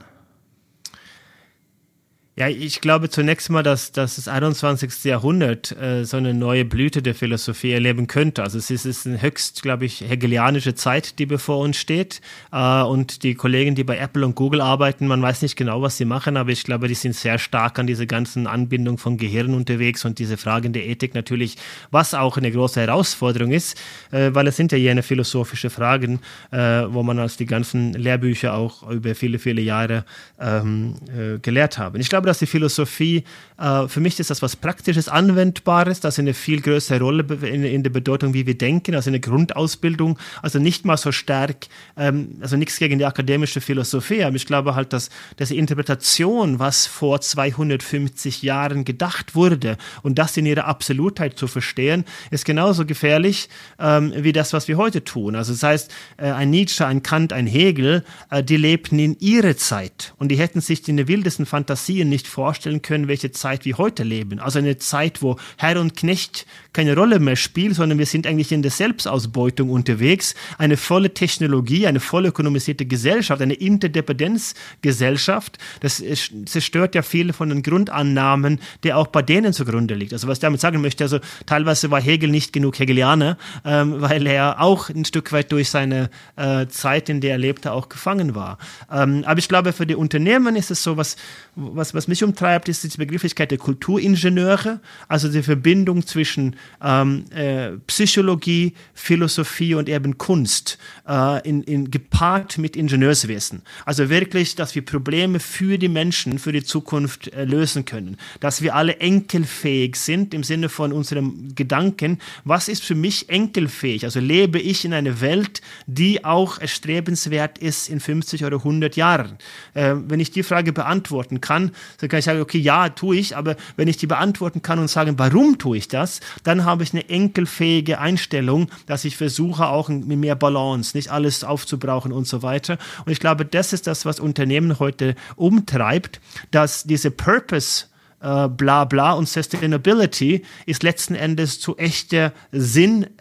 [2.36, 5.04] Ja, ich glaube zunächst mal, dass, dass das 21.
[5.04, 8.42] Jahrhundert äh, so eine neue Blüte der Philosophie erleben könnte.
[8.42, 12.22] Also es ist, ist eine höchst, glaube ich, hegelianische Zeit, die bevor uns steht.
[12.52, 15.98] Äh, und die Kollegen, die bei Apple und Google arbeiten, man weiß nicht genau, was
[15.98, 19.54] sie machen, aber ich glaube, die sind sehr stark an diese ganzen Anbindung von Gehirn
[19.54, 21.58] unterwegs und diese Fragen der Ethik natürlich,
[21.92, 23.80] was auch eine große Herausforderung ist,
[24.10, 26.20] äh, weil es sind ja jene philosophische Fragen,
[26.50, 30.04] äh, wo man als die ganzen Lehrbücher auch über viele, viele Jahre
[30.40, 32.00] ähm, äh, gelehrt haben.
[32.00, 33.24] Ich glaube, glaube, dass die Philosophie,
[33.58, 37.84] äh, für mich ist das was Praktisches, Anwendbares, das eine viel größere Rolle in, in,
[37.84, 41.68] der Bedeutung, wie wir denken, also eine Grundausbildung, also nicht mal so stark,
[41.98, 46.60] ähm, also nichts gegen die akademische Philosophie, aber ich glaube halt, dass, dass die Interpretation,
[46.60, 52.86] was vor 250 Jahren gedacht wurde und das in ihrer Absolutheit zu verstehen, ist genauso
[52.86, 53.50] gefährlich
[53.80, 55.36] ähm, wie das, was wir heute tun.
[55.36, 59.58] Also das heißt, äh, ein Nietzsche, ein Kant, ein Hegel, äh, die lebten in ihrer
[59.58, 63.78] Zeit und die hätten sich in den wildesten Fantasien nicht vorstellen können, welche Zeit wir
[63.78, 64.40] heute leben.
[64.40, 68.52] Also eine Zeit, wo Herr und Knecht keine Rolle mehr spielt, sondern wir sind eigentlich
[68.52, 70.36] in der Selbstausbeutung unterwegs.
[70.58, 75.58] Eine volle Technologie, eine voll ökonomisierte Gesellschaft, eine Interdependenzgesellschaft.
[75.82, 76.04] Das
[76.46, 80.14] zerstört ja viele von den Grundannahmen, die auch bei denen zugrunde liegt.
[80.14, 84.26] Also was ich damit sagen möchte, also teilweise war Hegel nicht genug Hegelianer, ähm, weil
[84.28, 88.36] er auch ein Stück weit durch seine äh, Zeit, in der er lebte, auch gefangen
[88.36, 88.58] war.
[88.92, 91.16] Ähm, aber ich glaube, für die Unternehmen ist es so was,
[91.56, 97.24] was, was was mich umtreibt, ist die Begrifflichkeit der Kulturingenieure, also die Verbindung zwischen ähm,
[97.34, 100.78] äh, Psychologie, Philosophie und eben Kunst,
[101.08, 103.62] äh, in, in, gepaart mit Ingenieurswesen.
[103.86, 108.18] Also wirklich, dass wir Probleme für die Menschen, für die Zukunft äh, lösen können.
[108.42, 114.04] Dass wir alle enkelfähig sind im Sinne von unserem Gedanken, was ist für mich enkelfähig?
[114.04, 119.38] Also lebe ich in einer Welt, die auch erstrebenswert ist in 50 oder 100 Jahren?
[119.74, 123.36] Äh, wenn ich die Frage beantworten kann, dann kann ich sagen, okay, ja, tue ich,
[123.36, 126.94] aber wenn ich die beantworten kann und sagen, warum tue ich das, dann habe ich
[126.94, 132.44] eine enkelfähige Einstellung, dass ich versuche auch mit mehr Balance, nicht alles aufzubrauchen und so
[132.44, 132.78] weiter.
[133.06, 136.20] Und ich glaube, das ist das, was Unternehmen heute umtreibt,
[136.52, 137.86] dass diese Purpose
[138.24, 139.14] äh, bla bla.
[139.14, 143.12] Und Sustainability ist letzten Endes zu echter Sinnsuche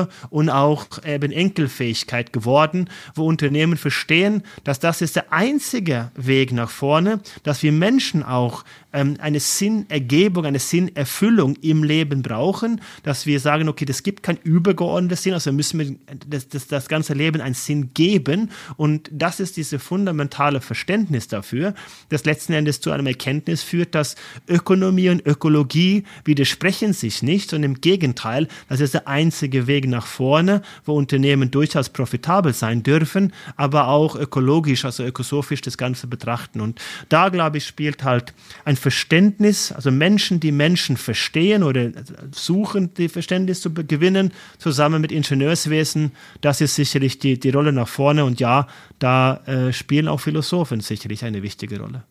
[0.00, 6.52] ähm, und auch eben Enkelfähigkeit geworden, wo Unternehmen verstehen, dass das ist der einzige Weg
[6.52, 13.26] nach vorne, dass wir Menschen auch ähm, eine Sinnergebung, eine Sinnerfüllung im Leben brauchen, dass
[13.26, 15.96] wir sagen, okay, das gibt kein übergeordnetes Sinn, also müssen wir
[16.26, 18.50] das, das, das ganze Leben einen Sinn geben.
[18.76, 21.74] Und das ist diese fundamentale Verständnis dafür,
[22.08, 24.16] das letzten Endes zu einem Erkenntnis führt, dass
[24.48, 30.06] Ökonomie und Ökologie widersprechen sich nicht, sondern im Gegenteil, das ist der einzige Weg nach
[30.06, 36.60] vorne, wo Unternehmen durchaus profitabel sein dürfen, aber auch ökologisch, also ökosophisch das Ganze betrachten
[36.60, 38.34] und da, glaube ich, spielt halt
[38.64, 41.90] ein Verständnis, also Menschen, die Menschen verstehen oder
[42.32, 47.88] suchen, die Verständnis zu gewinnen, zusammen mit Ingenieurswesen, das ist sicherlich die, die Rolle nach
[47.88, 48.24] vorne.
[48.24, 48.66] Und ja,
[48.98, 52.04] da äh, spielen auch Philosophen sicherlich eine wichtige Rolle.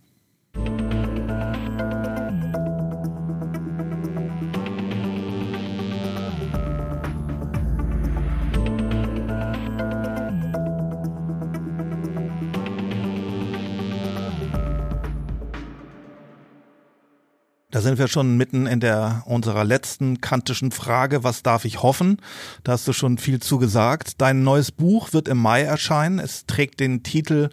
[17.72, 22.18] Da sind wir schon mitten in der unserer letzten kantischen Frage, was darf ich hoffen?
[22.64, 24.20] Da hast du schon viel zugesagt.
[24.20, 26.18] Dein neues Buch wird im Mai erscheinen.
[26.18, 27.50] Es trägt den Titel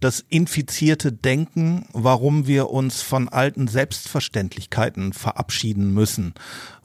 [0.00, 6.34] Das infizierte Denken, warum wir uns von alten Selbstverständlichkeiten verabschieden müssen.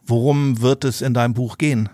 [0.06, 1.90] Worum wird es in deinem Buch gehen?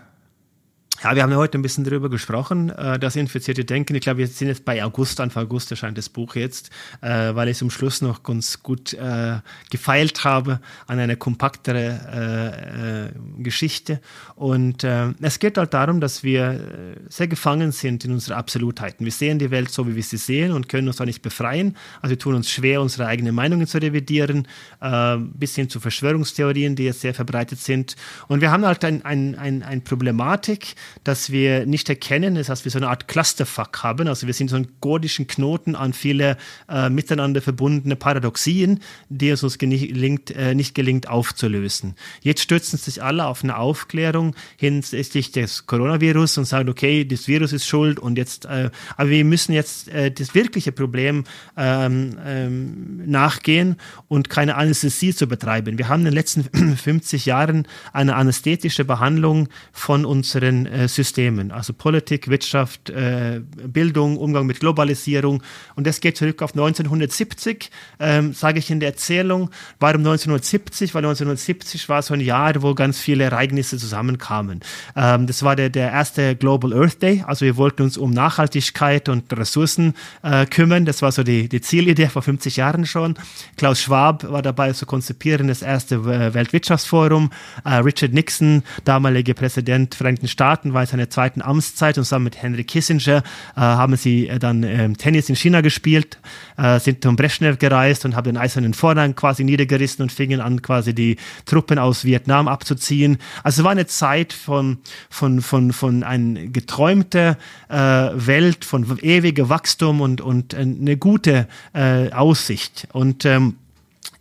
[1.02, 3.96] Ja, wir haben ja heute ein bisschen darüber gesprochen, äh, das infizierte Denken.
[3.96, 7.48] Ich glaube, wir sind jetzt bei August, Anfang August erscheint das Buch jetzt, äh, weil
[7.48, 14.00] ich zum Schluss noch ganz gut äh, gefeilt habe an eine kompaktere äh, Geschichte.
[14.36, 19.04] Und äh, es geht halt darum, dass wir äh, sehr gefangen sind in unseren Absolutheiten.
[19.04, 21.76] Wir sehen die Welt so, wie wir sie sehen und können uns da nicht befreien.
[22.00, 24.46] Also wir tun uns schwer, unsere eigenen Meinungen zu revidieren,
[24.80, 27.96] äh, bis hin zu Verschwörungstheorien, die jetzt sehr verbreitet sind.
[28.28, 32.64] Und wir haben halt ein, ein, ein, ein Problematik, dass wir nicht erkennen, das heißt,
[32.64, 34.08] wir so eine Art Clusterfuck haben.
[34.08, 36.36] Also wir sind so einen gordischen Knoten an viele
[36.68, 41.94] äh, miteinander verbundene Paradoxien, die es uns gelingt, äh, nicht gelingt aufzulösen.
[42.20, 47.52] Jetzt stürzen sich alle auf eine Aufklärung hinsichtlich des Coronavirus und sagen, okay, das Virus
[47.52, 51.24] ist schuld und jetzt, äh, aber wir müssen jetzt äh, das wirkliche Problem
[51.56, 53.76] ähm, ähm, nachgehen
[54.08, 55.78] und keine Anästhesie zu betreiben.
[55.78, 61.72] Wir haben in den letzten 50 Jahren eine anästhetische Behandlung von unseren äh, Systemen, also
[61.72, 65.42] Politik, Wirtschaft, äh, Bildung, Umgang mit Globalisierung.
[65.76, 67.70] Und das geht zurück auf 1970,
[68.00, 69.50] ähm, sage ich in der Erzählung.
[69.78, 70.94] Warum 1970?
[70.94, 74.60] Weil 1970 war so ein Jahr, wo ganz viele Ereignisse zusammenkamen.
[74.96, 79.08] Ähm, das war der, der erste Global Earth Day, also wir wollten uns um Nachhaltigkeit
[79.08, 80.84] und Ressourcen äh, kümmern.
[80.84, 83.14] Das war so die, die Zielidee vor 50 Jahren schon.
[83.56, 87.30] Klaus Schwab war dabei zu konzipieren, das erste äh, Weltwirtschaftsforum.
[87.64, 92.24] Äh, Richard Nixon, damaliger Präsident der Vereinigten Staaten, war war seiner zweiten Amtszeit und zusammen
[92.24, 96.18] mit Henry Kissinger äh, haben sie äh, dann ähm, Tennis in China gespielt,
[96.58, 100.60] äh, sind zum Brezhnev gereist und haben den eisernen Vorrang quasi niedergerissen und fingen an,
[100.60, 103.18] quasi die Truppen aus Vietnam abzuziehen.
[103.44, 107.36] Also es war eine Zeit von, von, von, von einer geträumten
[107.68, 112.88] äh, Welt, von ewigem Wachstum und, und eine gute äh, Aussicht.
[112.92, 113.54] Und ähm,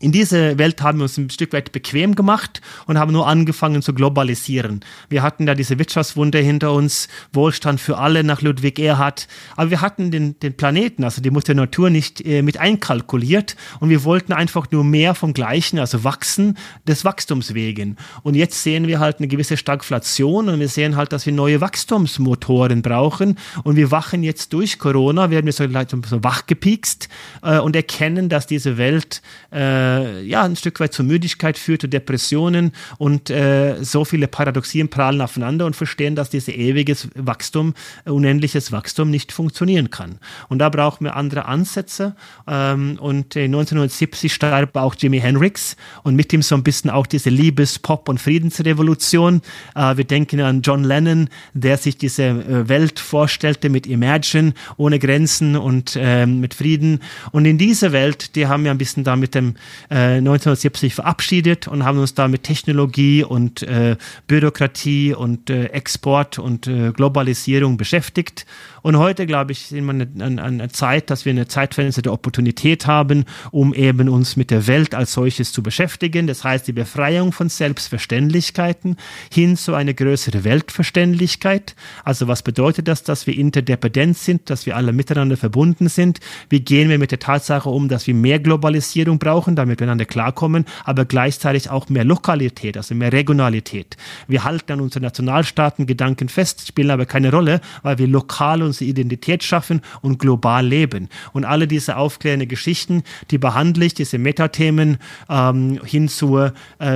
[0.02, 3.82] in diese Welt haben wir uns ein Stück weit bequem gemacht und haben nur angefangen
[3.82, 4.82] zu globalisieren.
[5.10, 9.82] Wir hatten da diese Wirtschaftswunder hinter uns, Wohlstand für alle nach Ludwig Erhard, aber wir
[9.82, 14.34] hatten den, den Planeten, also die Mutter Natur nicht äh, mit einkalkuliert und wir wollten
[14.34, 17.98] einfach nur mehr vom Gleichen, also wachsen, des Wachstums wegen.
[18.24, 21.62] Und jetzt sehen wir halt eine gewisse Stagflation und wir sehen halt, dass wir neue
[21.62, 25.66] Wachstumsmotoren brauchen und wir wachen jetzt durch Corona, werden wir so,
[26.08, 27.08] so wachgepiekst
[27.44, 29.22] äh, und erkennen, dass diese Welt
[29.52, 34.28] äh, äh, ja, ein Stück weit zur Müdigkeit führt, zu Depressionen und äh, so viele
[34.28, 37.74] Paradoxien prallen aufeinander und verstehen, dass dieses ewiges Wachstum,
[38.06, 40.20] äh, unendliches Wachstum nicht funktionieren kann.
[40.50, 42.16] Und da brauchen wir andere Ansätze.
[42.48, 47.30] Ähm, und 1970 starb auch Jimi Hendrix und mit ihm so ein bisschen auch diese
[47.30, 49.42] Liebes-, Pop- und Friedensrevolution.
[49.76, 55.00] Äh, wir denken an John Lennon, der sich diese äh, Welt vorstellte mit Imagine, ohne
[55.00, 57.00] Grenzen und ähm, mit Frieden.
[57.32, 59.56] Und in dieser Welt, die haben wir ein bisschen da mit dem
[59.90, 66.40] 1970 äh, verabschiedet und haben uns da mit Technologie und äh, Bürokratie und äh, Export
[66.40, 68.46] und äh, Globalisierung beschäftigt
[68.82, 73.26] und heute, glaube ich, sind wir an einer Zeit, dass wir eine zeitveränderte Opportunität haben,
[73.52, 76.26] um eben uns mit der Welt als solches zu beschäftigen.
[76.26, 78.98] Das heißt, die Befreiung von Selbstverständlichkeiten
[79.32, 81.76] hin zu einer größeren Weltverständlichkeit.
[82.04, 86.20] Also was bedeutet das, dass wir interdependent sind, dass wir alle miteinander verbunden sind?
[86.50, 90.66] Wie gehen wir mit der Tatsache um, dass wir mehr Globalisierung brauchen, damit miteinander klarkommen,
[90.84, 93.98] aber gleichzeitig auch mehr Lokalität, also mehr Regionalität.
[94.28, 99.44] Wir halten an unseren Nationalstaaten-Gedanken fest, spielen aber keine Rolle, weil wir lokal unsere Identität
[99.44, 101.10] schaffen und global leben.
[101.34, 104.98] Und alle diese aufklärenden Geschichten, die behandle ich, diese Metathemen
[105.30, 106.52] ähm, hin zu, äh,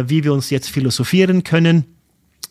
[0.07, 1.94] wie wir uns jetzt philosophieren können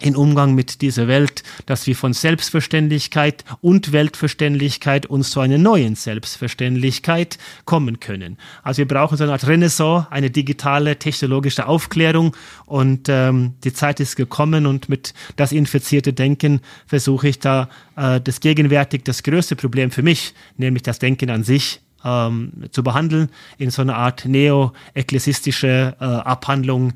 [0.00, 5.94] in Umgang mit dieser Welt, dass wir von Selbstverständlichkeit und Weltverständlichkeit uns zu einer neuen
[5.94, 8.38] Selbstverständlichkeit kommen können.
[8.62, 12.36] Also wir brauchen so eine Art Renaissance, eine digitale technologische Aufklärung
[12.66, 18.20] und ähm, die Zeit ist gekommen und mit das infizierte Denken versuche ich da äh,
[18.20, 23.30] das gegenwärtig das größte Problem für mich, nämlich das Denken an sich ähm, zu behandeln,
[23.58, 26.92] in so einer Art neo-ekklesistische äh, Abhandlung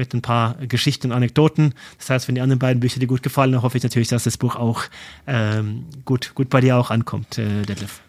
[0.00, 1.74] mit ein paar Geschichten und Anekdoten.
[1.98, 4.24] Das heißt, wenn die anderen beiden Bücher dir gut gefallen, dann hoffe ich natürlich, dass
[4.24, 4.84] das Buch auch
[5.26, 8.00] ähm, gut, gut bei dir auch ankommt, äh, Detlef.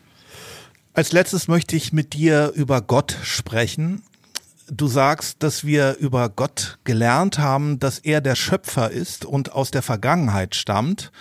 [0.94, 4.04] Als letztes möchte ich mit dir über Gott sprechen.
[4.72, 9.72] Du sagst, dass wir über Gott gelernt haben, dass er der Schöpfer ist und aus
[9.72, 11.12] der Vergangenheit stammt,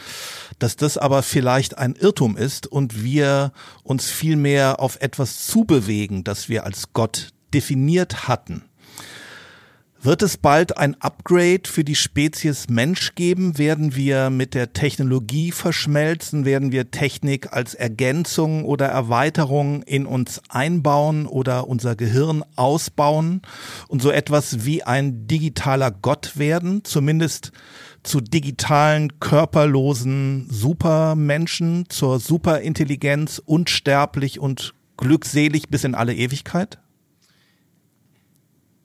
[0.60, 3.52] dass das aber vielleicht ein Irrtum ist und wir
[3.82, 8.69] uns vielmehr auf etwas zubewegen, das wir als Gott definiert hatten.
[10.02, 13.58] Wird es bald ein Upgrade für die Spezies Mensch geben?
[13.58, 16.46] Werden wir mit der Technologie verschmelzen?
[16.46, 23.42] Werden wir Technik als Ergänzung oder Erweiterung in uns einbauen oder unser Gehirn ausbauen
[23.88, 26.82] und so etwas wie ein digitaler Gott werden?
[26.82, 27.52] Zumindest
[28.02, 36.78] zu digitalen, körperlosen Supermenschen, zur Superintelligenz, unsterblich und glückselig bis in alle Ewigkeit?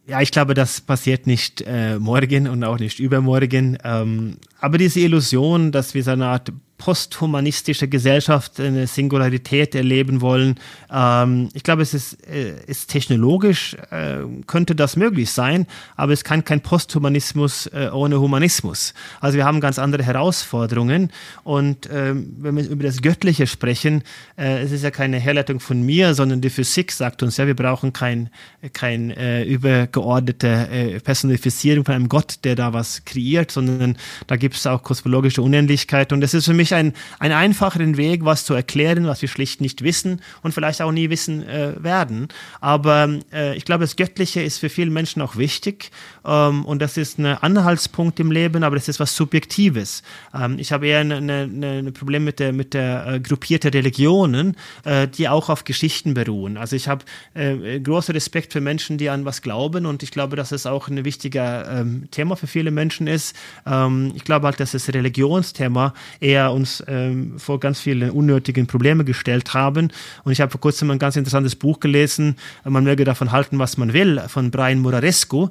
[0.08, 3.78] Ja, ich glaube, das passiert nicht äh, morgen und auch nicht übermorgen.
[3.84, 10.60] Ähm, aber diese Illusion, dass wir so eine Art posthumanistische Gesellschaft eine Singularität erleben wollen.
[10.92, 16.26] Ähm, ich glaube, es ist, äh, ist technologisch, äh, könnte das möglich sein, aber es
[16.26, 18.94] kann kein Posthumanismus äh, ohne Humanismus.
[19.22, 21.12] Also wir haben ganz andere Herausforderungen
[21.44, 24.04] und ähm, wenn wir über das Göttliche sprechen,
[24.38, 27.56] äh, es ist ja keine Herleitung von mir, sondern die Physik sagt uns ja, wir
[27.56, 28.30] brauchen kein,
[28.74, 33.98] kein äh, übergeordnete äh, Personifizierung von einem Gott, der da was kreiert, sondern
[34.28, 38.26] da gibt es auch kosmologische Unendlichkeit und das ist für mich ein, ein einfacheren Weg,
[38.26, 42.28] was zu erklären, was wir schlicht nicht wissen und vielleicht auch nie wissen äh, werden.
[42.62, 45.92] Aber äh, ich glaube, das Göttliche ist für viele Menschen auch wichtig
[46.26, 50.04] ähm, und das ist ein Anhaltspunkt im Leben, aber das ist was Subjektives.
[50.34, 55.30] Ähm, ich habe eher ein Problem mit der, mit der äh, gruppierte Religionen, äh, die
[55.30, 56.58] auch auf Geschichten beruhen.
[56.58, 60.36] Also ich habe äh, großen Respekt für Menschen, die an was glauben und ich glaube,
[60.36, 63.36] dass es auch ein wichtiger ähm, Thema für viele Menschen ist.
[63.66, 69.06] Ähm, ich glaube halt, dass das Religionsthema eher uns ähm, vor ganz viele unnötigen Probleme
[69.06, 69.92] gestellt haben.
[70.24, 72.36] Und ich habe vor kurzem ein ganz interessantes Buch gelesen.
[72.64, 75.50] Man möge davon halten, was man will, von Brian Murarescu, uh,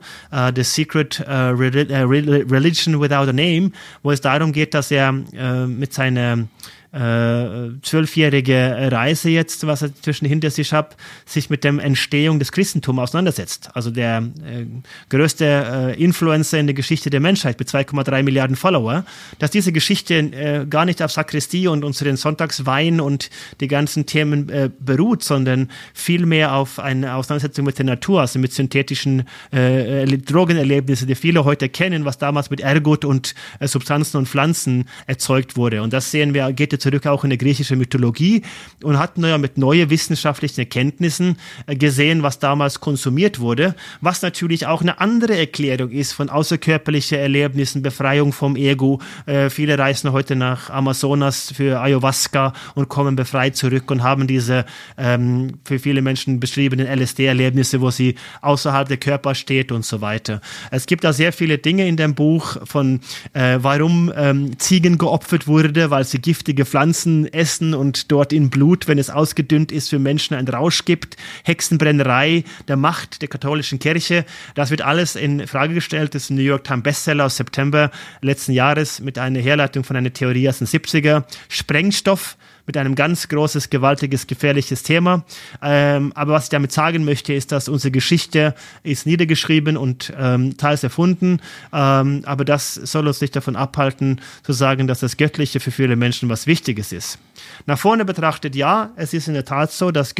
[0.55, 3.72] The Secret uh, Religion Without a Name,
[4.03, 6.47] wo es darum geht, dass er uh, mit seiner
[6.95, 12.53] äh, zwölfjährige Reise jetzt, was er zwischen hinter sich hat, sich mit der Entstehung des
[12.53, 13.70] Christentums auseinandersetzt.
[13.74, 14.66] Also der äh,
[15.09, 19.05] größte äh, Influencer in der Geschichte der Menschheit mit 2,3 Milliarden Follower,
[19.40, 23.28] dass diese Geschichte äh, gar nicht auf Sakristie und unseren Sonntagswein und
[23.61, 28.53] die ganzen Themen äh, beruht, sondern vielmehr auf eine Auseinandersetzung mit der Natur, also mit
[28.53, 34.28] synthetischen äh, Drogenerlebnissen, die viele heute kennen, was damals mit Ergot und äh, Substanzen und
[34.28, 35.82] Pflanzen erzeugt wurde.
[35.82, 38.43] Und das sehen wir, geht jetzt zurück auch in die griechische Mythologie
[38.82, 44.66] und hat ja mit neuen wissenschaftlichen Erkenntnissen äh, gesehen, was damals konsumiert wurde, was natürlich
[44.66, 49.01] auch eine andere Erklärung ist von außerkörperlichen Erlebnissen, Befreiung vom Ego.
[49.26, 54.66] Äh, viele reisen heute nach Amazonas für Ayahuasca und kommen befreit zurück und haben diese
[54.99, 60.43] ähm, für viele Menschen beschriebenen LSD-Erlebnisse, wo sie außerhalb der Körper steht und so weiter.
[60.70, 63.01] Es gibt da sehr viele Dinge in dem Buch von,
[63.32, 68.89] äh, warum ähm, Ziegen geopfert wurde, weil sie giftige Pflanzen essen und dort in Blut,
[68.89, 74.25] wenn es ausgedünnt ist, für Menschen einen Rausch gibt, Hexenbrennerei, der Macht der katholischen Kirche.
[74.57, 76.16] Das wird alles in Frage gestellt.
[76.16, 79.95] Das ist ein New York Times Bestseller aus September letzten Jahres mit einer Herleitung von
[79.95, 81.22] einer Theorie aus den 70er.
[81.49, 82.37] Sprengstoff
[82.67, 85.25] mit einem ganz großes, gewaltiges, gefährliches Thema.
[85.62, 90.57] Ähm, aber was ich damit sagen möchte, ist, dass unsere Geschichte ist niedergeschrieben und ähm,
[90.57, 91.41] teils erfunden.
[91.73, 95.97] Ähm, aber das soll uns nicht davon abhalten, zu sagen, dass das Göttliche für viele
[95.97, 97.19] Menschen was Wichtiges ist.
[97.67, 100.15] Nach vorne betrachtet, ja, es ist in der Tat so, dass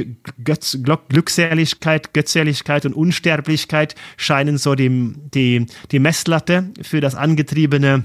[0.45, 0.79] Götz,
[1.09, 8.05] Glückseligkeit, Götzseligkeit und Unsterblichkeit scheinen so die, die, die Messlatte für das angetriebene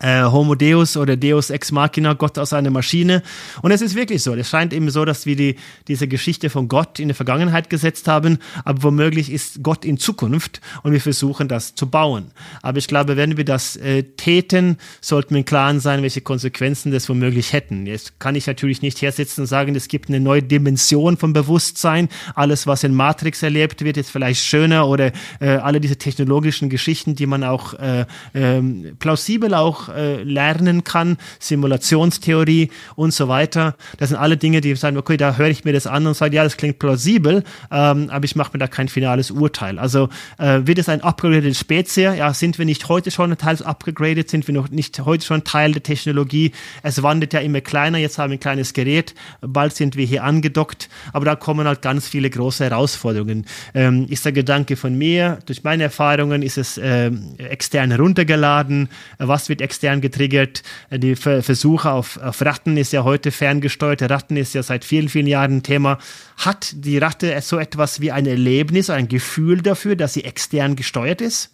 [0.00, 3.22] äh, Homo Deus oder Deus Ex Machina, Gott aus einer Maschine.
[3.62, 4.34] Und es ist wirklich so.
[4.34, 5.56] Es scheint eben so, dass wir die,
[5.88, 10.60] diese Geschichte von Gott in der Vergangenheit gesetzt haben, aber womöglich ist Gott in Zukunft
[10.82, 12.30] und wir versuchen das zu bauen.
[12.62, 16.92] Aber ich glaube, wenn wir das äh, täten, sollten wir im Klaren sein, welche Konsequenzen
[16.92, 17.86] das womöglich hätten.
[17.86, 22.08] Jetzt kann ich natürlich nicht hersitzen und sagen, es gibt eine neue Dimension von Bewusstsein.
[22.34, 27.14] Alles, was in Matrix erlebt wird, ist vielleicht schöner oder äh, alle diese technologischen Geschichten,
[27.14, 28.62] die man auch äh, äh,
[28.98, 33.76] plausibel auch äh, lernen kann, Simulationstheorie und so weiter.
[33.98, 36.36] Das sind alle Dinge, die sagen, okay, da höre ich mir das an und sage,
[36.36, 39.78] ja, das klingt plausibel, ähm, aber ich mache mir da kein finales Urteil.
[39.78, 40.08] Also
[40.38, 42.16] äh, wird es ein upgraded Spezies?
[42.16, 44.30] Ja, sind wir nicht heute schon teils upgraded?
[44.30, 46.52] Sind wir noch nicht heute schon Teil der Technologie?
[46.82, 47.98] Es wandert ja immer kleiner.
[47.98, 49.14] Jetzt haben wir ein kleines Gerät.
[49.40, 50.88] Bald sind wir hier angedockt.
[51.12, 53.46] Aber da kommen halt ganz viele große Herausforderungen.
[53.74, 58.88] Ähm, ist der Gedanke von mir, durch meine Erfahrungen, ist es äh, extern runtergeladen?
[59.18, 60.62] Was wird extern getriggert?
[60.90, 64.02] Die Versuche auf, auf Ratten ist ja heute ferngesteuert.
[64.02, 65.98] Ratten ist ja seit vielen, vielen Jahren ein Thema.
[66.36, 71.20] Hat die Ratte so etwas wie ein Erlebnis, ein Gefühl dafür, dass sie extern gesteuert
[71.20, 71.50] ist?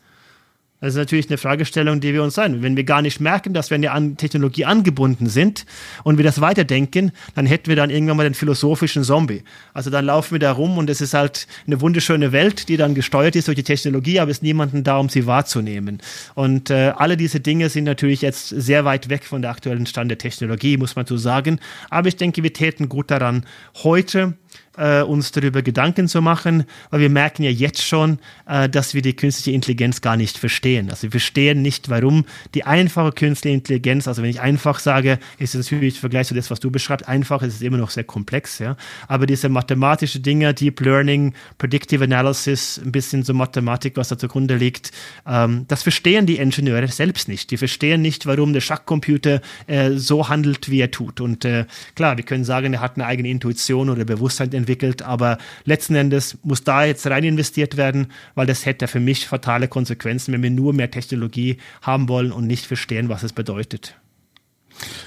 [0.81, 2.62] Das ist natürlich eine Fragestellung, die wir uns sein.
[2.62, 5.64] Wenn wir gar nicht merken, dass wir an die Technologie angebunden sind
[6.03, 9.45] und wir das weiterdenken, dann hätten wir dann irgendwann mal den philosophischen Zombie.
[9.72, 12.95] Also dann laufen wir da rum und es ist halt eine wunderschöne Welt, die dann
[12.95, 16.03] gesteuert ist durch die Technologie, aber es ist niemanden da, um sie wahrzunehmen.
[16.35, 20.11] Und äh, alle diese Dinge sind natürlich jetzt sehr weit weg von der aktuellen Stand
[20.11, 21.61] der Technologie, muss man so sagen.
[21.89, 23.47] Aber ich denke, wir täten gut daran,
[23.85, 24.35] heute
[24.77, 29.03] äh, uns darüber Gedanken zu machen, weil wir merken ja jetzt schon, äh, dass wir
[29.03, 30.91] die künstliche Intelligenz gar nicht verstehen.
[30.91, 35.55] Also wir verstehen nicht, warum die einfache künstliche Intelligenz, also wenn ich einfach sage, ist
[35.55, 38.05] es natürlich im Vergleich zu das, was du beschreibst, einfach ist es immer noch sehr
[38.05, 38.77] komplex, ja.
[39.09, 44.57] Aber diese mathematische Dinge, Deep Learning, Predictive Analysis, ein bisschen so Mathematik, was da zugrunde
[44.57, 44.93] liegt,
[45.27, 47.51] ähm, das verstehen die Ingenieure selbst nicht.
[47.51, 51.20] Die verstehen nicht, warum der Schachcomputer äh, so handelt, wie er tut.
[51.20, 55.39] Und äh, klar, wir können sagen, er hat eine eigene Intuition oder Bewusstsein entwickelt, aber
[55.65, 60.33] letzten Endes muss da jetzt rein investiert werden, weil das hätte für mich fatale Konsequenzen,
[60.33, 63.97] wenn wir nur mehr Technologie haben wollen und nicht verstehen, was es bedeutet.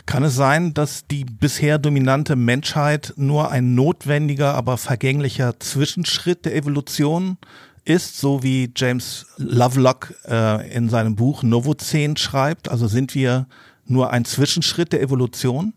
[0.06, 6.56] Kann es sein, dass die bisher dominante Menschheit nur ein notwendiger, aber vergänglicher Zwischenschritt der
[6.56, 7.38] Evolution
[7.84, 12.70] ist, so wie James Lovelock äh, in seinem Buch Novozän schreibt?
[12.70, 13.48] Also sind wir
[13.86, 15.74] nur ein Zwischenschritt der Evolution?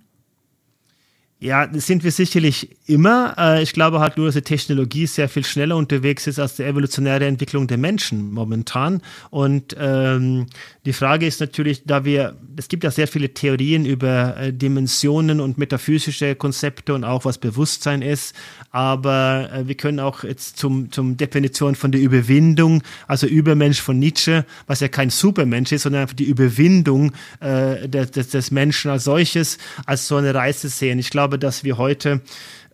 [1.42, 3.34] Ja, sind wir sicherlich immer.
[3.38, 6.64] Äh, ich glaube halt nur, dass die Technologie sehr viel schneller unterwegs ist als die
[6.64, 9.00] evolutionäre Entwicklung der Menschen momentan.
[9.30, 10.48] Und ähm,
[10.84, 15.40] die Frage ist natürlich, da wir, es gibt ja sehr viele Theorien über äh, Dimensionen
[15.40, 18.34] und metaphysische Konzepte und auch was Bewusstsein ist,
[18.70, 23.98] aber äh, wir können auch jetzt zum, zum Definition von der Überwindung, also Übermensch von
[23.98, 29.04] Nietzsche, was ja kein Supermensch ist, sondern einfach die Überwindung äh, des, des Menschen als
[29.04, 30.98] solches, als so eine Reise sehen.
[30.98, 32.20] Ich glaube, dass wir heute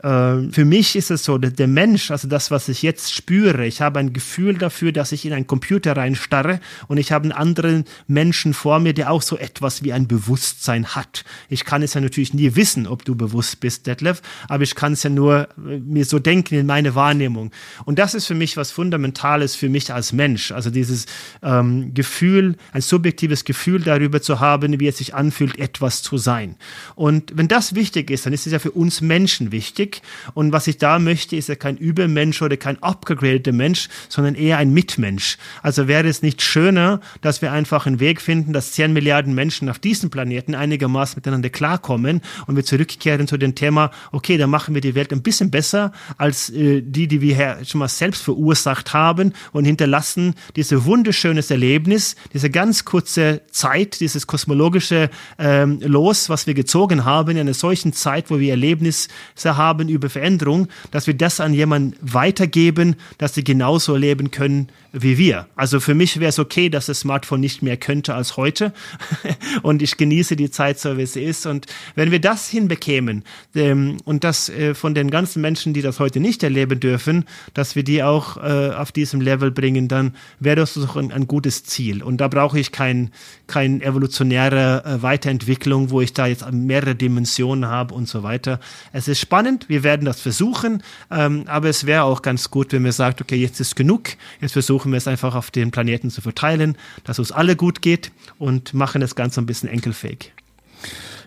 [0.03, 3.81] äh, für mich ist es so, der Mensch, also das, was ich jetzt spüre, ich
[3.81, 7.85] habe ein Gefühl dafür, dass ich in einen Computer reinstarre und ich habe einen anderen
[8.07, 11.25] Menschen vor mir, der auch so etwas wie ein Bewusstsein hat.
[11.49, 14.93] Ich kann es ja natürlich nie wissen, ob du bewusst bist, Detlef, aber ich kann
[14.93, 17.51] es ja nur äh, mir so denken in meine Wahrnehmung.
[17.85, 20.53] Und das ist für mich was Fundamentales für mich als Mensch.
[20.53, 21.07] Also dieses
[21.43, 26.57] ähm, Gefühl, ein subjektives Gefühl darüber zu haben, wie es sich anfühlt, etwas zu sein.
[26.95, 29.86] Und wenn das wichtig ist, dann ist es ja für uns Menschen wichtig.
[30.35, 34.59] Und was ich da möchte, ist ja kein Übermensch oder kein abgegradeter Mensch, sondern eher
[34.59, 35.39] ein Mitmensch.
[35.63, 39.69] Also wäre es nicht schöner, dass wir einfach einen Weg finden, dass 10 Milliarden Menschen
[39.69, 44.75] auf diesem Planeten einigermaßen miteinander klarkommen und wir zurückkehren zu dem Thema, okay, dann machen
[44.75, 48.93] wir die Welt ein bisschen besser als äh, die, die wir schon mal selbst verursacht
[48.93, 56.47] haben und hinterlassen dieses wunderschönes Erlebnis, diese ganz kurze Zeit, dieses kosmologische ähm, Los, was
[56.47, 59.09] wir gezogen haben in einer solchen Zeit, wo wir Erlebnisse
[59.45, 64.69] haben, haben über Veränderung, dass wir das an jemanden weitergeben, dass sie genauso leben können
[64.99, 65.47] wie wir.
[65.57, 68.73] Also für mich wäre es okay, dass das Smartphone nicht mehr könnte als heute
[69.63, 71.47] und ich genieße die Zeit so, wie sie ist.
[71.47, 73.23] Und wenn wir das hinbekämen
[73.55, 77.77] ähm, und das äh, von den ganzen Menschen, die das heute nicht erleben dürfen, dass
[77.77, 81.65] wir die auch äh, auf diesem Level bringen, dann wäre das doch ein, ein, gutes
[81.65, 82.03] Ziel.
[82.03, 83.11] Und da brauche ich kein,
[83.47, 88.61] kein evolutionäre äh, Weiterentwicklung, wo ich da jetzt mehrere Dimensionen habe und so weiter.
[88.93, 92.83] Es ist spannend, wir werden das versuchen, ähm, aber es wäre auch ganz gut, wenn
[92.83, 94.55] man sagt, okay, jetzt ist genug, jetzt
[94.87, 98.73] versuchen wir es einfach auf den Planeten zu verteilen, dass es alle gut geht und
[98.73, 100.33] machen das Ganze ein bisschen enkelfähig.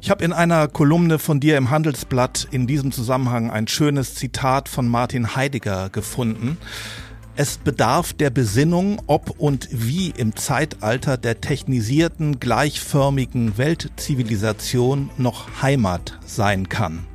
[0.01, 4.69] Ich habe in einer Kolumne von dir im Handelsblatt in diesem Zusammenhang ein schönes Zitat
[4.69, 6.57] von Martin Heidegger gefunden.
[7.35, 16.17] Es bedarf der Besinnung, ob und wie im Zeitalter der technisierten, gleichförmigen Weltzivilisation noch Heimat
[16.25, 17.05] sein kann.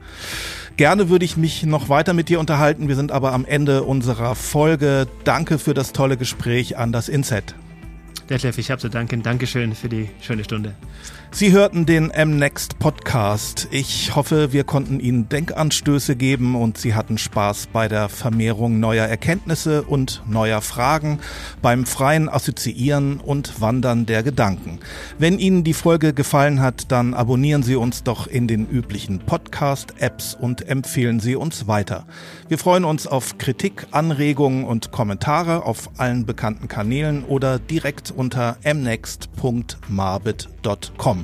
[0.77, 2.89] Gerne würde ich mich noch weiter mit dir unterhalten.
[2.89, 5.07] Wir sind aber am Ende unserer Folge.
[5.23, 7.55] Danke für das tolle Gespräch an das Inset.
[8.29, 9.23] Detlef, ich habe zu danken.
[9.23, 10.75] Dankeschön für die schöne Stunde.
[11.37, 13.67] Sie hörten den M-Next Podcast.
[13.73, 19.09] Ich hoffe, wir konnten Ihnen Denkanstöße geben und Sie hatten Spaß bei der Vermehrung neuer
[19.09, 21.19] Erkenntnisse und neuer Fragen,
[21.61, 24.79] beim freien Assoziieren und Wandern der Gedanken.
[25.19, 30.37] Wenn Ihnen die Folge gefallen hat, dann abonnieren Sie uns doch in den üblichen Podcast-Apps
[30.41, 32.07] und empfehlen Sie uns weiter.
[32.47, 38.57] Wir freuen uns auf Kritik, Anregungen und Kommentare auf allen bekannten Kanälen oder direkt unter
[38.63, 41.24] mnext.marbit.com.